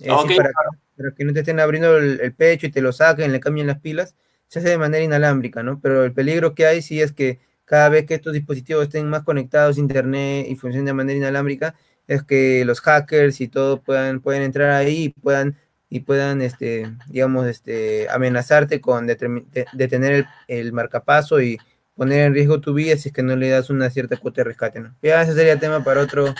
Es 0.00 0.10
okay. 0.10 0.36
decir, 0.36 0.36
para, 0.42 0.50
para, 0.96 1.12
que 1.12 1.24
no 1.24 1.32
te 1.32 1.40
estén 1.40 1.60
abriendo 1.60 1.98
el, 1.98 2.34
pecho 2.34 2.66
y 2.66 2.70
te 2.70 2.80
lo 2.80 2.92
saquen, 2.92 3.32
le 3.32 3.40
cambien 3.40 3.66
las 3.66 3.80
pilas, 3.80 4.16
se 4.46 4.60
hace 4.60 4.70
de 4.70 4.78
manera 4.78 5.04
inalámbrica, 5.04 5.62
¿no? 5.62 5.80
Pero 5.80 6.04
el 6.04 6.12
peligro 6.12 6.54
que 6.54 6.66
hay 6.66 6.82
sí 6.82 7.00
es 7.00 7.12
que 7.12 7.40
cada 7.64 7.88
vez 7.88 8.06
que 8.06 8.14
estos 8.14 8.32
dispositivos 8.32 8.84
estén 8.84 9.08
más 9.08 9.22
conectados 9.24 9.76
a 9.76 9.80
internet 9.80 10.46
y 10.48 10.56
funcionen 10.56 10.86
de 10.86 10.92
manera 10.94 11.18
inalámbrica, 11.18 11.74
es 12.06 12.22
que 12.22 12.64
los 12.64 12.80
hackers 12.80 13.40
y 13.40 13.48
todo 13.48 13.82
puedan, 13.82 14.20
pueden 14.20 14.42
entrar 14.42 14.70
ahí 14.70 15.04
y 15.04 15.08
puedan 15.10 15.56
y 15.94 16.00
puedan, 16.00 16.42
este, 16.42 16.90
digamos, 17.08 17.46
este, 17.46 18.08
amenazarte 18.10 18.80
con 18.80 19.06
detener 19.06 20.26
el, 20.48 20.72
marcapaso 20.72 21.40
y 21.40 21.58
poner 21.94 22.26
en 22.26 22.34
riesgo 22.34 22.60
tu 22.60 22.74
vida 22.74 22.96
si 22.96 23.10
es 23.10 23.14
que 23.14 23.22
no 23.22 23.36
le 23.36 23.48
das 23.50 23.70
una 23.70 23.88
cierta 23.90 24.16
cuota 24.16 24.40
de 24.40 24.44
rescate, 24.44 24.80
¿no? 24.80 24.96
Ya 25.02 25.22
ese 25.22 25.34
sería 25.34 25.56
tema 25.56 25.84
para 25.84 26.00
otro, 26.00 26.34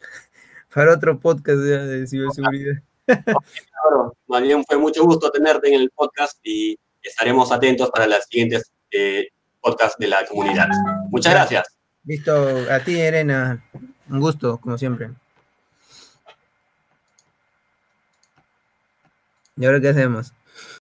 para 0.74 0.94
otro 0.94 1.20
podcast 1.20 1.58
de 1.58 2.06
ciberseguridad. 2.06 2.82
Claro, 3.82 4.14
más 4.26 4.42
bien 4.42 4.64
fue 4.64 4.76
mucho 4.76 5.04
gusto 5.04 5.30
tenerte 5.30 5.68
en 5.68 5.80
el 5.80 5.90
podcast 5.90 6.38
y 6.42 6.78
estaremos 7.02 7.50
atentos 7.50 7.90
para 7.90 8.06
las 8.06 8.26
siguientes 8.26 8.70
eh, 8.90 9.28
podcasts 9.60 9.96
de 9.98 10.08
la 10.08 10.26
comunidad. 10.26 10.68
Muchas 11.10 11.32
gracias. 11.32 11.66
Listo, 12.04 12.56
a 12.70 12.80
ti, 12.80 13.00
Elena. 13.00 13.64
Un 14.08 14.20
gusto, 14.20 14.58
como 14.58 14.76
siempre. 14.76 15.10
¿Y 19.56 19.66
ahora 19.66 19.80
qué 19.80 19.88
hacemos? 19.88 20.32